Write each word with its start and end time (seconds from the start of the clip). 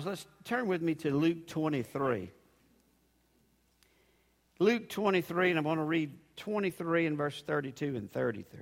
let's 0.00 0.26
turn 0.44 0.68
with 0.68 0.80
me 0.80 0.94
to 0.94 1.10
Luke 1.10 1.46
23. 1.46 2.30
Luke 4.58 4.88
23, 4.88 5.50
and 5.50 5.58
I'm 5.58 5.64
going 5.64 5.76
to 5.76 5.84
read 5.84 6.14
23 6.36 7.04
and 7.04 7.16
verse 7.18 7.42
32 7.46 7.96
and 7.96 8.10
33. 8.10 8.58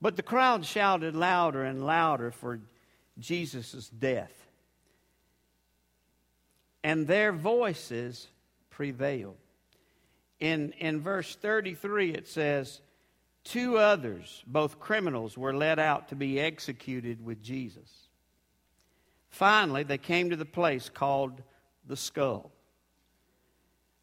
But 0.00 0.14
the 0.14 0.22
crowd 0.22 0.64
shouted 0.64 1.16
louder 1.16 1.64
and 1.64 1.84
louder 1.84 2.30
for 2.30 2.60
Jesus' 3.18 3.88
death. 3.88 4.46
And 6.84 7.08
their 7.08 7.32
voices 7.32 8.28
prevailed. 8.70 9.38
In, 10.38 10.70
in 10.78 11.00
verse 11.00 11.34
33, 11.34 12.12
it 12.12 12.28
says, 12.28 12.80
Two 13.46 13.78
others, 13.78 14.42
both 14.46 14.78
criminals, 14.78 15.38
were 15.38 15.54
led 15.54 15.78
out 15.78 16.08
to 16.08 16.14
be 16.14 16.38
executed 16.38 17.24
with 17.24 17.42
Jesus. 17.42 18.08
Finally, 19.28 19.84
they 19.84 19.98
came 19.98 20.30
to 20.30 20.36
the 20.36 20.44
place 20.44 20.88
called 20.88 21.42
the 21.86 21.96
skull. 21.96 22.52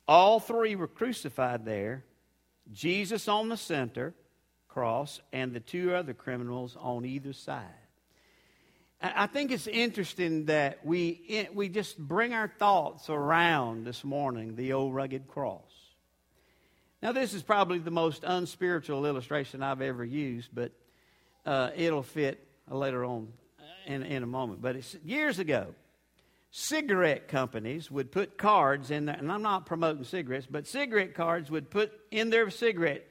All 0.07 0.39
three 0.39 0.75
were 0.75 0.87
crucified 0.87 1.65
there 1.65 2.03
Jesus 2.71 3.27
on 3.27 3.49
the 3.49 3.57
center 3.57 4.13
cross, 4.73 5.21
and 5.31 5.53
the 5.53 5.59
two 5.59 5.93
other 5.93 6.15
criminals 6.15 6.75
on 6.79 7.05
either 7.05 7.31
side. 7.31 7.67
I 8.99 9.27
think 9.27 9.51
it's 9.51 9.67
interesting 9.67 10.45
that 10.45 10.83
we, 10.83 11.47
we 11.53 11.69
just 11.69 11.97
bring 11.99 12.33
our 12.33 12.47
thoughts 12.47 13.09
around 13.09 13.85
this 13.85 14.03
morning 14.03 14.55
the 14.55 14.73
old 14.73 14.95
rugged 14.95 15.27
cross. 15.27 15.72
Now, 17.03 17.11
this 17.11 17.33
is 17.33 17.43
probably 17.43 17.79
the 17.79 17.91
most 17.91 18.23
unspiritual 18.23 19.05
illustration 19.05 19.61
I've 19.61 19.81
ever 19.81 20.05
used, 20.05 20.51
but 20.53 20.71
uh, 21.45 21.71
it'll 21.75 22.01
fit 22.01 22.47
later 22.69 23.03
on 23.03 23.27
in, 23.85 24.03
in 24.03 24.23
a 24.23 24.25
moment. 24.25 24.61
But 24.61 24.77
years 25.03 25.37
ago, 25.37 25.75
cigarette 26.49 27.27
companies 27.27 27.91
would 27.91 28.09
put 28.09 28.37
cards 28.37 28.89
in 28.89 29.07
there, 29.07 29.17
and 29.17 29.29
I'm 29.29 29.41
not 29.41 29.65
promoting 29.65 30.05
cigarettes, 30.05 30.47
but 30.49 30.65
cigarette 30.65 31.13
cards 31.13 31.51
would 31.51 31.69
put 31.69 31.91
in 32.09 32.29
their 32.29 32.49
cigarette 32.49 33.05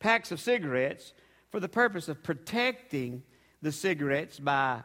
packs 0.00 0.30
of 0.32 0.38
cigarettes 0.38 1.14
for 1.48 1.60
the 1.60 1.68
purpose 1.68 2.10
of 2.10 2.22
protecting 2.22 3.22
the 3.62 3.72
cigarettes 3.72 4.38
by, 4.38 4.82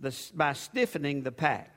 the, 0.00 0.12
by 0.34 0.52
stiffening 0.54 1.22
the 1.22 1.30
pack. 1.30 1.70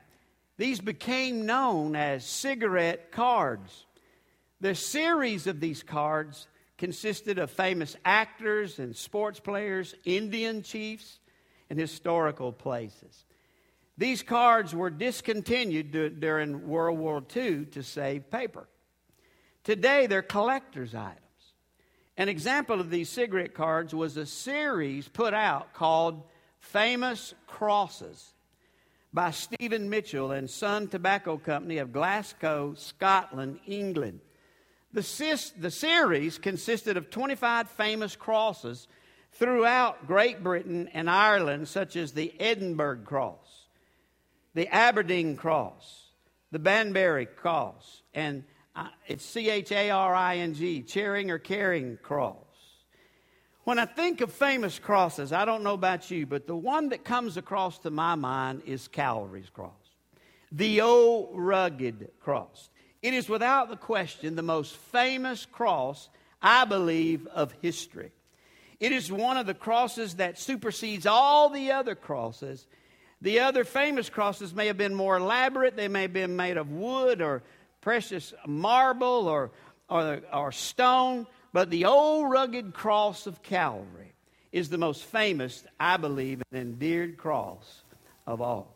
These 0.56 0.80
became 0.80 1.46
known 1.46 1.94
as 1.94 2.26
cigarette 2.26 3.12
cards. 3.12 3.85
The 4.60 4.74
series 4.74 5.46
of 5.46 5.60
these 5.60 5.82
cards 5.82 6.48
consisted 6.78 7.38
of 7.38 7.50
famous 7.50 7.96
actors 8.04 8.78
and 8.78 8.94
sports 8.94 9.40
players, 9.40 9.94
Indian 10.04 10.62
chiefs, 10.62 11.18
and 11.70 11.78
historical 11.78 12.52
places. 12.52 13.24
These 13.98 14.22
cards 14.22 14.74
were 14.74 14.90
discontinued 14.90 16.20
during 16.20 16.68
World 16.68 16.98
War 16.98 17.22
II 17.34 17.66
to 17.66 17.82
save 17.82 18.30
paper. 18.30 18.68
Today, 19.64 20.06
they're 20.06 20.22
collector's 20.22 20.94
items. 20.94 21.22
An 22.18 22.28
example 22.28 22.80
of 22.80 22.90
these 22.90 23.08
cigarette 23.08 23.54
cards 23.54 23.94
was 23.94 24.16
a 24.16 24.26
series 24.26 25.08
put 25.08 25.34
out 25.34 25.74
called 25.74 26.22
Famous 26.60 27.34
Crosses 27.46 28.34
by 29.12 29.30
Stephen 29.30 29.88
Mitchell 29.88 30.32
and 30.32 30.48
Son 30.48 30.88
Tobacco 30.88 31.38
Company 31.38 31.78
of 31.78 31.92
Glasgow, 31.92 32.74
Scotland, 32.74 33.60
England. 33.66 34.20
The, 34.92 35.02
sis, 35.02 35.50
the 35.50 35.70
series 35.70 36.38
consisted 36.38 36.96
of 36.96 37.10
25 37.10 37.68
famous 37.70 38.16
crosses 38.16 38.88
throughout 39.32 40.06
Great 40.06 40.42
Britain 40.42 40.88
and 40.94 41.10
Ireland, 41.10 41.68
such 41.68 41.96
as 41.96 42.12
the 42.12 42.32
Edinburgh 42.40 43.00
Cross, 43.04 43.66
the 44.54 44.68
Aberdeen 44.68 45.36
Cross, 45.36 46.06
the 46.50 46.58
Banbury 46.58 47.26
Cross, 47.26 48.02
and 48.14 48.44
uh, 48.74 48.88
it's 49.06 49.24
C 49.24 49.50
H 49.50 49.72
A 49.72 49.90
R 49.90 50.14
I 50.14 50.38
N 50.38 50.54
G, 50.54 50.82
Charing 50.82 51.30
or 51.30 51.38
Caring 51.38 51.98
Cross. 52.02 52.36
When 53.64 53.78
I 53.78 53.84
think 53.84 54.20
of 54.20 54.32
famous 54.32 54.78
crosses, 54.78 55.32
I 55.32 55.44
don't 55.44 55.64
know 55.64 55.74
about 55.74 56.10
you, 56.10 56.24
but 56.24 56.46
the 56.46 56.56
one 56.56 56.90
that 56.90 57.04
comes 57.04 57.36
across 57.36 57.78
to 57.80 57.90
my 57.90 58.14
mind 58.14 58.62
is 58.64 58.86
Calvary's 58.86 59.50
cross, 59.50 59.72
the 60.52 60.82
old 60.82 61.30
rugged 61.32 62.10
cross. 62.20 62.70
It 63.02 63.14
is 63.14 63.28
without 63.28 63.68
the 63.68 63.76
question 63.76 64.36
the 64.36 64.42
most 64.42 64.76
famous 64.76 65.46
cross, 65.46 66.08
I 66.42 66.64
believe, 66.64 67.26
of 67.28 67.52
history. 67.62 68.12
It 68.80 68.92
is 68.92 69.10
one 69.10 69.36
of 69.36 69.46
the 69.46 69.54
crosses 69.54 70.14
that 70.14 70.38
supersedes 70.38 71.06
all 71.06 71.48
the 71.48 71.72
other 71.72 71.94
crosses. 71.94 72.66
The 73.22 73.40
other 73.40 73.64
famous 73.64 74.10
crosses 74.10 74.54
may 74.54 74.66
have 74.66 74.76
been 74.76 74.94
more 74.94 75.16
elaborate, 75.16 75.76
they 75.76 75.88
may 75.88 76.02
have 76.02 76.12
been 76.12 76.36
made 76.36 76.58
of 76.58 76.70
wood 76.70 77.22
or 77.22 77.42
precious 77.80 78.34
marble 78.46 79.28
or, 79.28 79.52
or, 79.88 80.20
or 80.32 80.52
stone, 80.52 81.26
but 81.52 81.70
the 81.70 81.86
old 81.86 82.30
rugged 82.30 82.74
cross 82.74 83.26
of 83.26 83.42
Calvary 83.42 84.12
is 84.52 84.68
the 84.68 84.78
most 84.78 85.04
famous, 85.04 85.64
I 85.80 85.96
believe, 85.96 86.42
and 86.50 86.60
endeared 86.60 87.16
cross 87.16 87.82
of 88.26 88.42
all. 88.42 88.75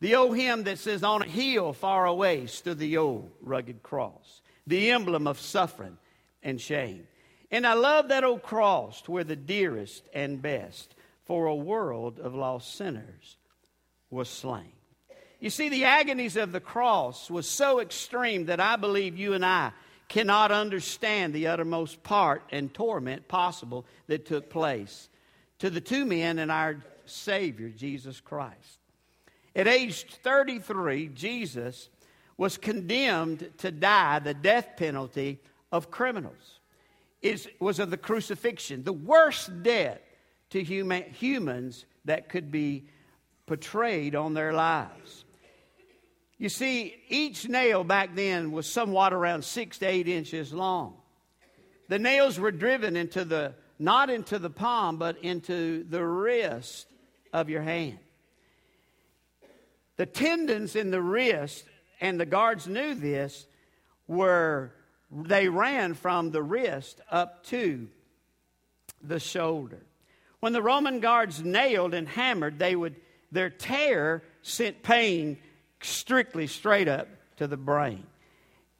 The 0.00 0.14
old 0.14 0.36
hymn 0.36 0.64
that 0.64 0.78
says, 0.78 1.02
On 1.02 1.22
a 1.22 1.26
hill 1.26 1.72
far 1.72 2.06
away 2.06 2.46
stood 2.46 2.78
the 2.78 2.96
old 2.96 3.30
rugged 3.42 3.82
cross, 3.82 4.40
the 4.66 4.90
emblem 4.90 5.26
of 5.26 5.38
suffering 5.38 5.98
and 6.42 6.60
shame. 6.60 7.06
And 7.50 7.66
I 7.66 7.74
love 7.74 8.08
that 8.08 8.24
old 8.24 8.42
cross 8.42 9.02
where 9.06 9.24
the 9.24 9.36
dearest 9.36 10.08
and 10.14 10.40
best 10.40 10.94
for 11.24 11.46
a 11.46 11.54
world 11.54 12.18
of 12.18 12.34
lost 12.34 12.74
sinners 12.76 13.36
was 14.10 14.28
slain. 14.28 14.72
You 15.38 15.50
see, 15.50 15.68
the 15.68 15.84
agonies 15.84 16.36
of 16.36 16.52
the 16.52 16.60
cross 16.60 17.30
was 17.30 17.48
so 17.48 17.80
extreme 17.80 18.46
that 18.46 18.60
I 18.60 18.76
believe 18.76 19.16
you 19.16 19.32
and 19.32 19.44
I 19.44 19.72
cannot 20.08 20.50
understand 20.50 21.32
the 21.32 21.46
uttermost 21.46 22.02
part 22.02 22.42
and 22.50 22.72
torment 22.74 23.28
possible 23.28 23.86
that 24.06 24.26
took 24.26 24.50
place 24.50 25.08
to 25.60 25.70
the 25.70 25.80
two 25.80 26.04
men 26.04 26.38
and 26.38 26.50
our 26.50 26.84
Savior, 27.06 27.68
Jesus 27.70 28.20
Christ. 28.20 28.79
At 29.54 29.66
age 29.66 30.04
33, 30.22 31.08
Jesus 31.08 31.88
was 32.36 32.56
condemned 32.56 33.50
to 33.58 33.70
die 33.70 34.18
the 34.18 34.34
death 34.34 34.76
penalty 34.76 35.40
of 35.72 35.90
criminals. 35.90 36.60
It 37.20 37.60
was 37.60 37.78
of 37.78 37.90
the 37.90 37.96
crucifixion, 37.96 38.84
the 38.84 38.92
worst 38.92 39.62
death 39.62 40.00
to 40.50 40.62
human, 40.62 41.02
humans 41.02 41.84
that 42.04 42.28
could 42.28 42.50
be 42.50 42.84
portrayed 43.46 44.14
on 44.14 44.34
their 44.34 44.52
lives. 44.52 45.24
You 46.38 46.48
see, 46.48 46.94
each 47.08 47.48
nail 47.48 47.84
back 47.84 48.14
then 48.14 48.52
was 48.52 48.66
somewhat 48.66 49.12
around 49.12 49.44
six 49.44 49.76
to 49.78 49.86
eight 49.86 50.08
inches 50.08 50.54
long. 50.54 50.94
The 51.88 51.98
nails 51.98 52.40
were 52.40 52.52
driven 52.52 52.96
into 52.96 53.24
the, 53.24 53.54
not 53.78 54.08
into 54.08 54.38
the 54.38 54.48
palm, 54.48 54.96
but 54.96 55.18
into 55.18 55.84
the 55.90 56.02
wrist 56.02 56.86
of 57.32 57.50
your 57.50 57.60
hand. 57.60 57.98
The 60.00 60.06
tendons 60.06 60.76
in 60.76 60.90
the 60.90 61.02
wrist, 61.02 61.66
and 62.00 62.18
the 62.18 62.24
guards 62.24 62.66
knew 62.66 62.94
this, 62.94 63.46
were 64.08 64.72
they 65.10 65.46
ran 65.50 65.92
from 65.92 66.30
the 66.30 66.42
wrist 66.42 67.02
up 67.10 67.44
to 67.48 67.86
the 69.02 69.20
shoulder. 69.20 69.84
When 70.38 70.54
the 70.54 70.62
Roman 70.62 71.00
guards 71.00 71.44
nailed 71.44 71.92
and 71.92 72.08
hammered, 72.08 72.58
they 72.58 72.74
would 72.74 72.96
their 73.30 73.50
tear 73.50 74.22
sent 74.40 74.82
pain 74.82 75.36
strictly 75.82 76.46
straight 76.46 76.88
up 76.88 77.08
to 77.36 77.46
the 77.46 77.58
brain. 77.58 78.06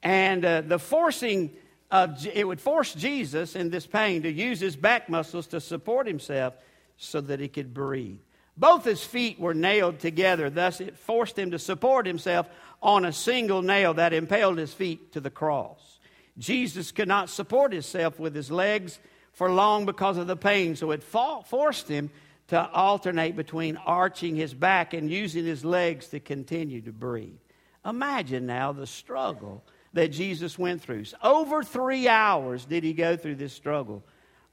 And 0.02 0.42
uh, 0.42 0.62
the 0.62 0.78
forcing 0.78 1.50
of, 1.90 2.26
it 2.28 2.48
would 2.48 2.62
force 2.62 2.94
Jesus 2.94 3.56
in 3.56 3.68
this 3.68 3.86
pain 3.86 4.22
to 4.22 4.32
use 4.32 4.58
his 4.58 4.74
back 4.74 5.10
muscles 5.10 5.48
to 5.48 5.60
support 5.60 6.06
himself 6.06 6.54
so 6.96 7.20
that 7.20 7.40
he 7.40 7.48
could 7.48 7.74
breathe. 7.74 8.20
Both 8.60 8.84
his 8.84 9.02
feet 9.02 9.40
were 9.40 9.54
nailed 9.54 10.00
together, 10.00 10.50
thus, 10.50 10.82
it 10.82 10.98
forced 10.98 11.38
him 11.38 11.52
to 11.52 11.58
support 11.58 12.06
himself 12.06 12.46
on 12.82 13.06
a 13.06 13.12
single 13.12 13.62
nail 13.62 13.94
that 13.94 14.12
impaled 14.12 14.58
his 14.58 14.74
feet 14.74 15.12
to 15.12 15.20
the 15.20 15.30
cross. 15.30 15.98
Jesus 16.36 16.92
could 16.92 17.08
not 17.08 17.30
support 17.30 17.72
himself 17.72 18.20
with 18.20 18.34
his 18.34 18.50
legs 18.50 18.98
for 19.32 19.50
long 19.50 19.86
because 19.86 20.18
of 20.18 20.26
the 20.26 20.36
pain, 20.36 20.76
so 20.76 20.90
it 20.90 21.02
forced 21.02 21.88
him 21.88 22.10
to 22.48 22.70
alternate 22.70 23.34
between 23.34 23.78
arching 23.78 24.36
his 24.36 24.52
back 24.52 24.92
and 24.92 25.10
using 25.10 25.46
his 25.46 25.64
legs 25.64 26.08
to 26.08 26.20
continue 26.20 26.82
to 26.82 26.92
breathe. 26.92 27.38
Imagine 27.86 28.44
now 28.44 28.72
the 28.72 28.86
struggle 28.86 29.64
that 29.94 30.08
Jesus 30.08 30.58
went 30.58 30.82
through. 30.82 31.04
Over 31.22 31.62
three 31.62 32.08
hours 32.08 32.66
did 32.66 32.84
he 32.84 32.92
go 32.92 33.16
through 33.16 33.36
this 33.36 33.54
struggle 33.54 34.04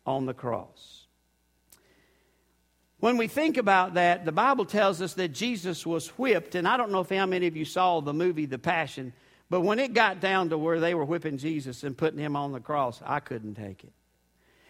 on 0.06 0.26
the 0.26 0.34
cross. 0.34 1.07
When 3.08 3.16
we 3.16 3.30
think 3.30 3.56
about 3.56 3.94
that, 3.94 4.26
the 4.26 4.34
Bible 4.34 4.66
tells 4.66 5.02
us 5.02 5.14
that 5.14 5.30
Jesus 5.30 5.86
was 5.86 6.10
whipped, 6.18 6.56
and 6.56 6.68
I 6.68 6.76
don't 6.76 6.92
know 6.92 7.00
if 7.00 7.10
how 7.10 7.26
many 7.26 7.48
of 7.48 7.56
you 7.56 7.64
saw 7.64 8.02
the 8.02 8.14
movie 8.14 8.46
The 8.46 8.60
Passion, 8.60 9.14
but 9.50 9.62
when 9.62 9.80
it 9.80 9.94
got 9.94 10.20
down 10.20 10.50
to 10.50 10.58
where 10.58 10.82
they 10.82 10.94
were 10.94 11.06
whipping 11.06 11.38
Jesus 11.38 11.86
and 11.86 11.98
putting 11.98 12.20
him 12.20 12.36
on 12.36 12.52
the 12.52 12.60
cross, 12.60 13.02
I 13.06 13.22
couldn't 13.22 13.56
take 13.56 13.86
it. 13.86 13.94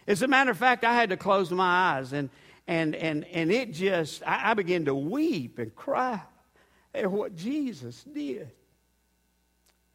As 0.06 0.22
a 0.22 0.28
matter 0.28 0.52
of 0.52 0.58
fact, 0.60 0.86
I 0.86 0.94
had 0.94 1.10
to 1.10 1.18
close 1.18 1.50
my 1.50 1.96
eyes, 1.98 2.14
and, 2.14 2.30
and, 2.68 2.94
and, 2.94 3.26
and 3.26 3.52
it 3.52 3.74
just, 3.74 4.22
I, 4.22 4.52
I 4.52 4.54
began 4.54 4.86
to 4.86 4.94
weep 4.94 5.58
and 5.58 5.76
cry 5.76 6.22
at 6.94 7.10
what 7.10 7.36
Jesus 7.36 8.04
did 8.04 8.52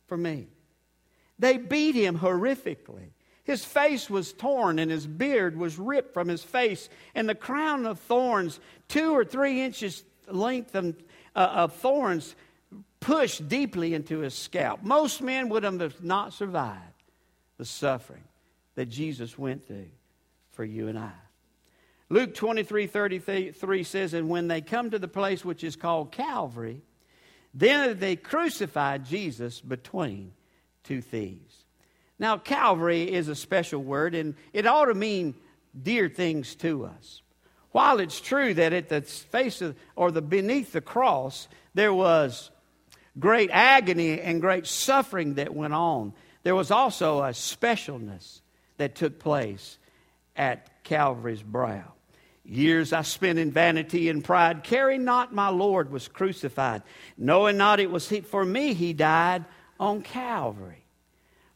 for 0.09 0.17
me. 0.17 0.49
They 1.38 1.59
beat 1.59 1.95
him 1.95 2.19
horrifically. 2.19 3.11
His 3.44 3.65
face 3.65 4.09
was 4.09 4.33
torn 4.33 4.79
and 4.79 4.91
his 4.91 5.06
beard 5.06 5.56
was 5.56 5.79
ripped 5.79 6.15
from 6.15 6.29
his 6.29 6.44
face, 6.44 6.89
and 7.15 7.29
the 7.29 7.35
crown 7.35 7.87
of 7.87 7.99
thorns, 7.99 8.61
two 8.89 9.12
or 9.12 9.25
three 9.25 9.61
inches 9.61 10.05
length 10.29 10.75
of, 10.75 10.97
uh, 11.35 11.39
of 11.39 11.75
thorns, 11.75 12.37
pushed 13.00 13.49
deeply 13.49 13.94
into 13.94 14.21
his 14.21 14.35
scalp. 14.35 14.83
Most 14.83 15.21
men 15.21 15.49
would 15.49 15.65
have 15.65 16.03
not 16.03 16.33
survived 16.33 16.81
the 17.59 17.65
suffering 17.65 18.23
that 18.77 18.87
Jesus 18.87 19.37
went 19.37 19.67
through 19.67 19.91
for 20.53 20.65
you 20.65 20.88
and 20.88 20.99
I. 20.99 21.12
Luke 22.09 22.35
23 22.35 22.87
33 22.87 23.83
says, 23.85 24.15
And 24.15 24.29
when 24.29 24.47
they 24.47 24.61
come 24.61 24.91
to 24.91 24.99
the 24.99 25.09
place 25.09 25.45
which 25.45 25.65
is 25.65 25.77
called 25.77 26.12
Calvary, 26.12 26.83
then 27.55 27.99
they 27.99 28.17
crucified 28.17 29.05
Jesus 29.05 29.61
between 29.61 30.33
two 30.85 31.00
thieves. 31.00 31.62
Now, 32.23 32.37
Calvary 32.37 33.13
is 33.13 33.27
a 33.27 33.35
special 33.35 33.83
word, 33.83 34.15
and 34.15 34.37
it 34.53 34.65
ought 34.65 34.85
to 34.85 34.95
mean 34.95 35.35
dear 35.83 36.09
things 36.09 36.55
to 36.57 36.85
us. 36.85 37.21
While 37.73 37.99
it's 37.99 38.21
true 38.21 38.55
that 38.55 38.73
at 38.73 38.89
the 38.89 39.01
face 39.01 39.61
of, 39.61 39.75
or 39.97 40.13
the 40.13 40.23
beneath 40.23 40.71
the 40.71 40.81
cross, 40.81 41.49
there 41.75 41.93
was 41.93 42.53
great 43.19 43.51
agony 43.53 44.21
and 44.21 44.41
great 44.41 44.69
suffering 44.69 45.35
that 45.35 45.53
went 45.53 45.75
on, 45.75 46.13
there 46.45 46.55
was 46.55 46.71
also 46.71 47.23
a 47.23 47.31
specialness 47.31 48.41
that 48.77 48.95
took 48.95 49.19
place 49.19 49.77
at 50.37 50.85
Calvary's 50.85 51.43
brow. 51.43 51.93
Years 52.45 52.93
I 52.93 53.03
spent 53.03 53.41
in 53.41 53.51
vanity 53.51 54.09
and 54.09 54.23
pride, 54.23 54.63
caring 54.63 55.03
not 55.03 55.35
my 55.35 55.49
Lord 55.49 55.91
was 55.91 56.07
crucified, 56.07 56.85
knowing 57.19 57.57
not 57.57 57.81
it 57.81 57.91
was 57.91 58.13
for 58.27 58.45
me 58.45 58.75
he 58.75 58.93
died 58.93 59.45
on 59.81 60.03
Calvary. 60.03 60.81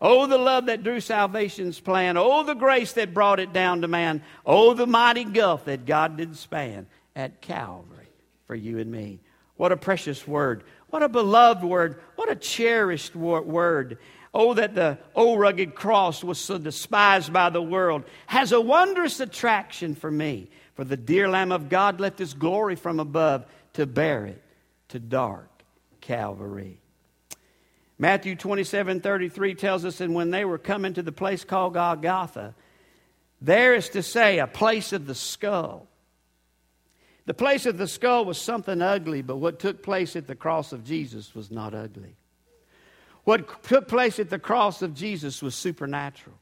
Oh, 0.00 0.26
the 0.26 0.38
love 0.38 0.66
that 0.66 0.82
drew 0.82 1.00
salvation's 1.00 1.80
plan. 1.80 2.16
Oh, 2.16 2.44
the 2.44 2.54
grace 2.54 2.92
that 2.94 3.14
brought 3.14 3.40
it 3.40 3.52
down 3.52 3.80
to 3.80 3.88
man. 3.88 4.22
Oh, 4.44 4.74
the 4.74 4.86
mighty 4.86 5.24
gulf 5.24 5.64
that 5.64 5.86
God 5.86 6.16
did 6.16 6.36
span 6.36 6.86
at 7.14 7.40
Calvary 7.40 8.08
for 8.46 8.54
you 8.54 8.78
and 8.78 8.90
me. 8.90 9.20
What 9.56 9.72
a 9.72 9.76
precious 9.76 10.26
word. 10.28 10.64
What 10.90 11.02
a 11.02 11.08
beloved 11.08 11.64
word. 11.64 12.00
What 12.16 12.30
a 12.30 12.36
cherished 12.36 13.16
word. 13.16 13.98
Oh, 14.34 14.52
that 14.52 14.74
the 14.74 14.98
old 15.14 15.40
rugged 15.40 15.74
cross 15.74 16.22
was 16.22 16.38
so 16.38 16.58
despised 16.58 17.32
by 17.32 17.48
the 17.48 17.62
world 17.62 18.04
has 18.26 18.52
a 18.52 18.60
wondrous 18.60 19.18
attraction 19.18 19.94
for 19.94 20.10
me. 20.10 20.50
For 20.74 20.84
the 20.84 20.98
dear 20.98 21.26
Lamb 21.30 21.52
of 21.52 21.70
God 21.70 22.00
left 22.00 22.18
his 22.18 22.34
glory 22.34 22.76
from 22.76 23.00
above 23.00 23.46
to 23.72 23.86
bear 23.86 24.26
it 24.26 24.42
to 24.88 24.98
dark 24.98 25.48
Calvary. 26.02 26.80
Matthew 27.98 28.36
27 28.36 29.00
33 29.00 29.54
tells 29.54 29.84
us, 29.84 30.00
and 30.00 30.14
when 30.14 30.30
they 30.30 30.44
were 30.44 30.58
coming 30.58 30.94
to 30.94 31.02
the 31.02 31.12
place 31.12 31.44
called 31.44 31.74
Golgotha, 31.74 32.54
there 33.40 33.74
is 33.74 33.88
to 33.90 34.02
say, 34.02 34.38
a 34.38 34.46
place 34.46 34.92
of 34.92 35.06
the 35.06 35.14
skull. 35.14 35.88
The 37.26 37.34
place 37.34 37.66
of 37.66 37.76
the 37.76 37.88
skull 37.88 38.24
was 38.24 38.40
something 38.40 38.80
ugly, 38.80 39.20
but 39.22 39.36
what 39.36 39.58
took 39.58 39.82
place 39.82 40.14
at 40.14 40.26
the 40.26 40.36
cross 40.36 40.72
of 40.72 40.84
Jesus 40.84 41.34
was 41.34 41.50
not 41.50 41.74
ugly. 41.74 42.16
What 43.24 43.64
took 43.64 43.88
place 43.88 44.20
at 44.20 44.30
the 44.30 44.38
cross 44.38 44.82
of 44.82 44.94
Jesus 44.94 45.42
was 45.42 45.56
supernatural. 45.56 46.36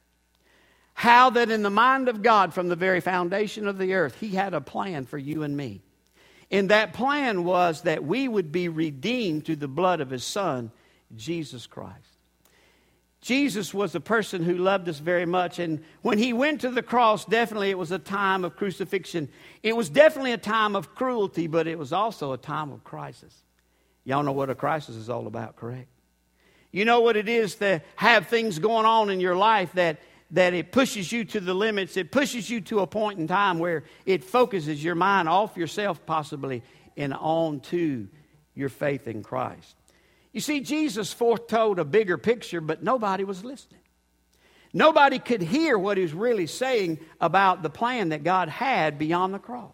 How 0.92 1.30
that 1.30 1.50
in 1.50 1.62
the 1.62 1.70
mind 1.70 2.08
of 2.08 2.22
God, 2.22 2.52
from 2.52 2.68
the 2.68 2.76
very 2.76 3.00
foundation 3.00 3.66
of 3.66 3.78
the 3.78 3.94
earth, 3.94 4.20
He 4.20 4.30
had 4.30 4.54
a 4.54 4.60
plan 4.60 5.06
for 5.06 5.18
you 5.18 5.42
and 5.42 5.56
me. 5.56 5.80
And 6.50 6.68
that 6.68 6.92
plan 6.92 7.44
was 7.44 7.82
that 7.82 8.04
we 8.04 8.28
would 8.28 8.52
be 8.52 8.68
redeemed 8.68 9.46
through 9.46 9.56
the 9.56 9.66
blood 9.66 10.00
of 10.00 10.10
His 10.10 10.24
Son 10.24 10.70
Jesus 11.16 11.66
Christ. 11.66 12.14
Jesus 13.24 13.72
was 13.72 13.94
a 13.94 14.00
person 14.00 14.42
who 14.42 14.54
loved 14.54 14.86
us 14.86 14.98
very 14.98 15.24
much. 15.24 15.58
And 15.58 15.82
when 16.02 16.18
he 16.18 16.34
went 16.34 16.60
to 16.60 16.70
the 16.70 16.82
cross, 16.82 17.24
definitely 17.24 17.70
it 17.70 17.78
was 17.78 17.90
a 17.90 17.98
time 17.98 18.44
of 18.44 18.54
crucifixion. 18.54 19.30
It 19.62 19.74
was 19.74 19.88
definitely 19.88 20.32
a 20.32 20.38
time 20.38 20.76
of 20.76 20.94
cruelty, 20.94 21.46
but 21.46 21.66
it 21.66 21.78
was 21.78 21.90
also 21.90 22.34
a 22.34 22.36
time 22.36 22.70
of 22.70 22.84
crisis. 22.84 23.34
Y'all 24.04 24.22
know 24.22 24.32
what 24.32 24.50
a 24.50 24.54
crisis 24.54 24.94
is 24.96 25.08
all 25.08 25.26
about, 25.26 25.56
correct? 25.56 25.88
You 26.70 26.84
know 26.84 27.00
what 27.00 27.16
it 27.16 27.26
is 27.26 27.54
to 27.56 27.80
have 27.96 28.26
things 28.26 28.58
going 28.58 28.84
on 28.84 29.08
in 29.08 29.20
your 29.20 29.36
life 29.36 29.72
that, 29.72 30.00
that 30.32 30.52
it 30.52 30.70
pushes 30.70 31.10
you 31.10 31.24
to 31.24 31.40
the 31.40 31.54
limits. 31.54 31.96
It 31.96 32.12
pushes 32.12 32.50
you 32.50 32.60
to 32.62 32.80
a 32.80 32.86
point 32.86 33.18
in 33.18 33.26
time 33.26 33.58
where 33.58 33.84
it 34.04 34.22
focuses 34.22 34.84
your 34.84 34.96
mind 34.96 35.30
off 35.30 35.56
yourself, 35.56 36.04
possibly, 36.04 36.62
and 36.94 37.14
on 37.14 37.60
to 37.60 38.06
your 38.54 38.68
faith 38.68 39.08
in 39.08 39.22
Christ. 39.22 39.76
You 40.34 40.40
see, 40.40 40.60
Jesus 40.60 41.12
foretold 41.12 41.78
a 41.78 41.84
bigger 41.84 42.18
picture, 42.18 42.60
but 42.60 42.82
nobody 42.82 43.22
was 43.22 43.44
listening. 43.44 43.80
Nobody 44.72 45.20
could 45.20 45.40
hear 45.40 45.78
what 45.78 45.96
he 45.96 46.02
was 46.02 46.12
really 46.12 46.48
saying 46.48 46.98
about 47.20 47.62
the 47.62 47.70
plan 47.70 48.08
that 48.08 48.24
God 48.24 48.48
had 48.48 48.98
beyond 48.98 49.32
the 49.32 49.38
cross. 49.38 49.70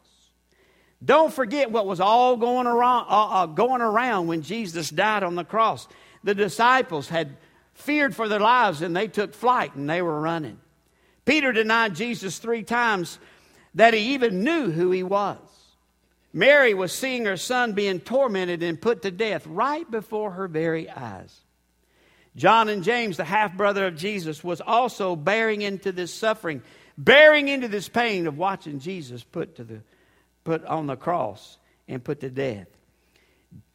Don't 1.02 1.32
forget 1.32 1.70
what 1.70 1.86
was 1.86 1.98
all 1.98 2.36
going 2.36 2.66
around, 2.66 3.06
uh, 3.08 3.28
uh, 3.28 3.46
going 3.46 3.80
around 3.80 4.26
when 4.26 4.42
Jesus 4.42 4.90
died 4.90 5.22
on 5.22 5.34
the 5.34 5.44
cross. 5.44 5.88
The 6.24 6.34
disciples 6.34 7.08
had 7.08 7.38
feared 7.72 8.14
for 8.14 8.28
their 8.28 8.38
lives 8.38 8.82
and 8.82 8.94
they 8.94 9.08
took 9.08 9.32
flight 9.32 9.74
and 9.74 9.88
they 9.88 10.02
were 10.02 10.20
running. 10.20 10.60
Peter 11.24 11.52
denied 11.52 11.94
Jesus 11.94 12.38
three 12.38 12.64
times 12.64 13.18
that 13.74 13.94
he 13.94 14.12
even 14.12 14.44
knew 14.44 14.70
who 14.70 14.90
he 14.90 15.02
was. 15.02 15.38
Mary 16.32 16.74
was 16.74 16.92
seeing 16.92 17.24
her 17.24 17.36
son 17.36 17.72
being 17.72 18.00
tormented 18.00 18.62
and 18.62 18.80
put 18.80 19.02
to 19.02 19.10
death 19.10 19.46
right 19.46 19.90
before 19.90 20.32
her 20.32 20.46
very 20.46 20.88
eyes. 20.88 21.40
John 22.36 22.68
and 22.68 22.84
James, 22.84 23.16
the 23.16 23.24
half 23.24 23.56
brother 23.56 23.86
of 23.86 23.96
Jesus, 23.96 24.44
was 24.44 24.60
also 24.60 25.16
bearing 25.16 25.62
into 25.62 25.90
this 25.90 26.14
suffering, 26.14 26.62
bearing 26.96 27.48
into 27.48 27.66
this 27.66 27.88
pain 27.88 28.26
of 28.28 28.38
watching 28.38 28.78
Jesus 28.78 29.24
put, 29.24 29.56
to 29.56 29.64
the, 29.64 29.80
put 30.44 30.64
on 30.64 30.86
the 30.86 30.96
cross 30.96 31.58
and 31.88 32.02
put 32.02 32.20
to 32.20 32.30
death. 32.30 32.68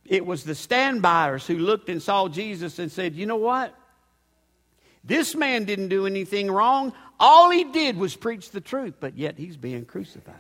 It 0.06 0.26
was 0.26 0.44
the 0.44 0.54
standbyers 0.54 1.46
who 1.46 1.58
looked 1.58 1.90
and 1.90 2.02
saw 2.02 2.30
Jesus 2.30 2.80
and 2.80 2.92
said, 2.92 3.16
You 3.16 3.26
know 3.26 3.36
what? 3.36 3.76
This 5.04 5.36
man 5.36 5.66
didn't 5.66 5.90
do 5.90 6.06
anything 6.06 6.50
wrong. 6.50 6.94
All 7.20 7.50
he 7.50 7.66
did 7.66 7.98
was 7.98 8.16
preach 8.16 8.52
the 8.52 8.62
truth, 8.62 8.96
but 9.00 9.18
yet 9.18 9.38
he's 9.38 9.58
being 9.58 9.86
crucified. 9.86 10.36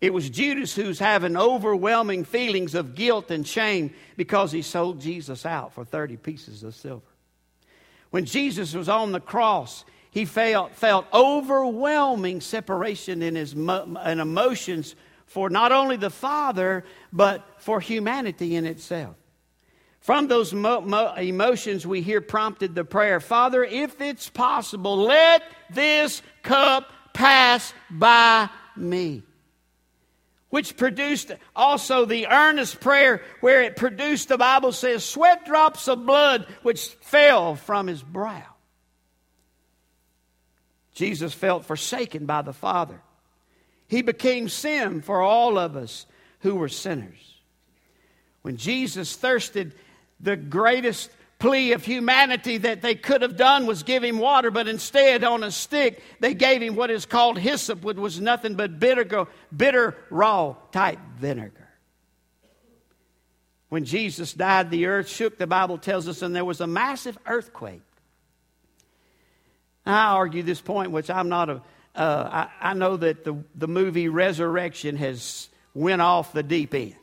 It 0.00 0.14
was 0.14 0.30
Judas 0.30 0.74
who's 0.74 0.98
having 0.98 1.36
overwhelming 1.36 2.24
feelings 2.24 2.74
of 2.74 2.94
guilt 2.94 3.30
and 3.30 3.46
shame 3.46 3.92
because 4.16 4.50
he 4.50 4.62
sold 4.62 5.00
Jesus 5.00 5.44
out 5.44 5.74
for 5.74 5.84
30 5.84 6.16
pieces 6.16 6.62
of 6.62 6.74
silver. 6.74 7.04
When 8.08 8.24
Jesus 8.24 8.74
was 8.74 8.88
on 8.88 9.12
the 9.12 9.20
cross, 9.20 9.84
he 10.10 10.24
felt, 10.24 10.74
felt 10.74 11.06
overwhelming 11.12 12.40
separation 12.40 13.22
in 13.22 13.34
his 13.34 13.52
and 13.52 14.20
emotions 14.20 14.96
for 15.26 15.50
not 15.50 15.70
only 15.70 15.96
the 15.96 16.10
Father, 16.10 16.82
but 17.12 17.46
for 17.58 17.78
humanity 17.78 18.56
in 18.56 18.64
itself. 18.66 19.16
From 20.00 20.28
those 20.28 20.54
mo- 20.54 20.80
mo- 20.80 21.14
emotions, 21.14 21.86
we 21.86 22.00
hear 22.00 22.22
prompted 22.22 22.74
the 22.74 22.84
prayer 22.84 23.20
Father, 23.20 23.62
if 23.62 24.00
it's 24.00 24.30
possible, 24.30 24.96
let 24.96 25.42
this 25.68 26.22
cup 26.42 26.90
pass 27.12 27.74
by 27.90 28.48
me 28.76 29.22
which 30.50 30.76
produced 30.76 31.32
also 31.56 32.04
the 32.04 32.26
earnest 32.26 32.80
prayer 32.80 33.22
where 33.40 33.62
it 33.62 33.76
produced, 33.76 34.28
the 34.28 34.38
Bible 34.38 34.72
says, 34.72 35.04
sweat 35.04 35.46
drops 35.46 35.88
of 35.88 36.04
blood 36.04 36.46
which 36.62 36.88
fell 37.00 37.54
from 37.54 37.86
his 37.86 38.02
brow. 38.02 38.44
Jesus 40.92 41.32
felt 41.32 41.64
forsaken 41.64 42.26
by 42.26 42.42
the 42.42 42.52
Father. 42.52 43.00
He 43.86 44.02
became 44.02 44.48
sin 44.48 45.00
for 45.00 45.22
all 45.22 45.56
of 45.56 45.76
us 45.76 46.06
who 46.40 46.56
were 46.56 46.68
sinners. 46.68 47.38
When 48.42 48.56
Jesus 48.56 49.16
thirsted, 49.16 49.74
the 50.20 50.36
greatest 50.36 51.10
plea 51.40 51.72
of 51.72 51.84
humanity 51.84 52.58
that 52.58 52.82
they 52.82 52.94
could 52.94 53.22
have 53.22 53.36
done 53.36 53.66
was 53.66 53.82
give 53.82 54.04
him 54.04 54.18
water, 54.18 54.50
but 54.50 54.68
instead, 54.68 55.24
on 55.24 55.42
a 55.42 55.50
stick, 55.50 56.02
they 56.20 56.34
gave 56.34 56.62
him 56.62 56.76
what 56.76 56.90
is 56.90 57.06
called 57.06 57.38
hyssop, 57.38 57.82
which 57.82 57.96
was 57.96 58.20
nothing 58.20 58.54
but 58.54 58.78
bitter, 58.78 59.26
bitter 59.54 59.96
raw 60.10 60.54
type 60.70 60.98
vinegar. 61.18 61.68
When 63.70 63.84
Jesus 63.84 64.32
died, 64.32 64.70
the 64.70 64.86
earth 64.86 65.08
shook, 65.08 65.38
the 65.38 65.46
Bible 65.46 65.78
tells 65.78 66.06
us, 66.06 66.22
and 66.22 66.36
there 66.36 66.44
was 66.44 66.60
a 66.60 66.66
massive 66.66 67.18
earthquake. 67.26 67.82
I 69.86 70.12
argue 70.12 70.42
this 70.42 70.60
point, 70.60 70.90
which 70.90 71.10
I'm 71.10 71.28
not 71.28 71.48
a. 71.48 71.62
Uh, 71.94 72.46
I, 72.60 72.70
I 72.70 72.74
know 72.74 72.96
that 72.96 73.24
the, 73.24 73.42
the 73.56 73.66
movie 73.66 74.08
Resurrection 74.08 74.96
has 74.96 75.48
went 75.74 76.00
off 76.00 76.32
the 76.32 76.42
deep 76.42 76.72
end. 76.74 76.94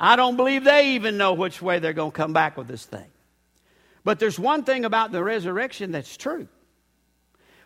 I 0.00 0.16
don't 0.16 0.36
believe 0.36 0.64
they 0.64 0.94
even 0.94 1.16
know 1.16 1.34
which 1.34 1.62
way 1.62 1.78
they're 1.78 1.92
going 1.92 2.10
to 2.10 2.16
come 2.16 2.32
back 2.32 2.56
with 2.56 2.66
this 2.66 2.84
thing. 2.84 3.06
But 4.06 4.20
there's 4.20 4.38
one 4.38 4.62
thing 4.62 4.84
about 4.84 5.10
the 5.10 5.20
resurrection 5.20 5.90
that's 5.90 6.16
true. 6.16 6.46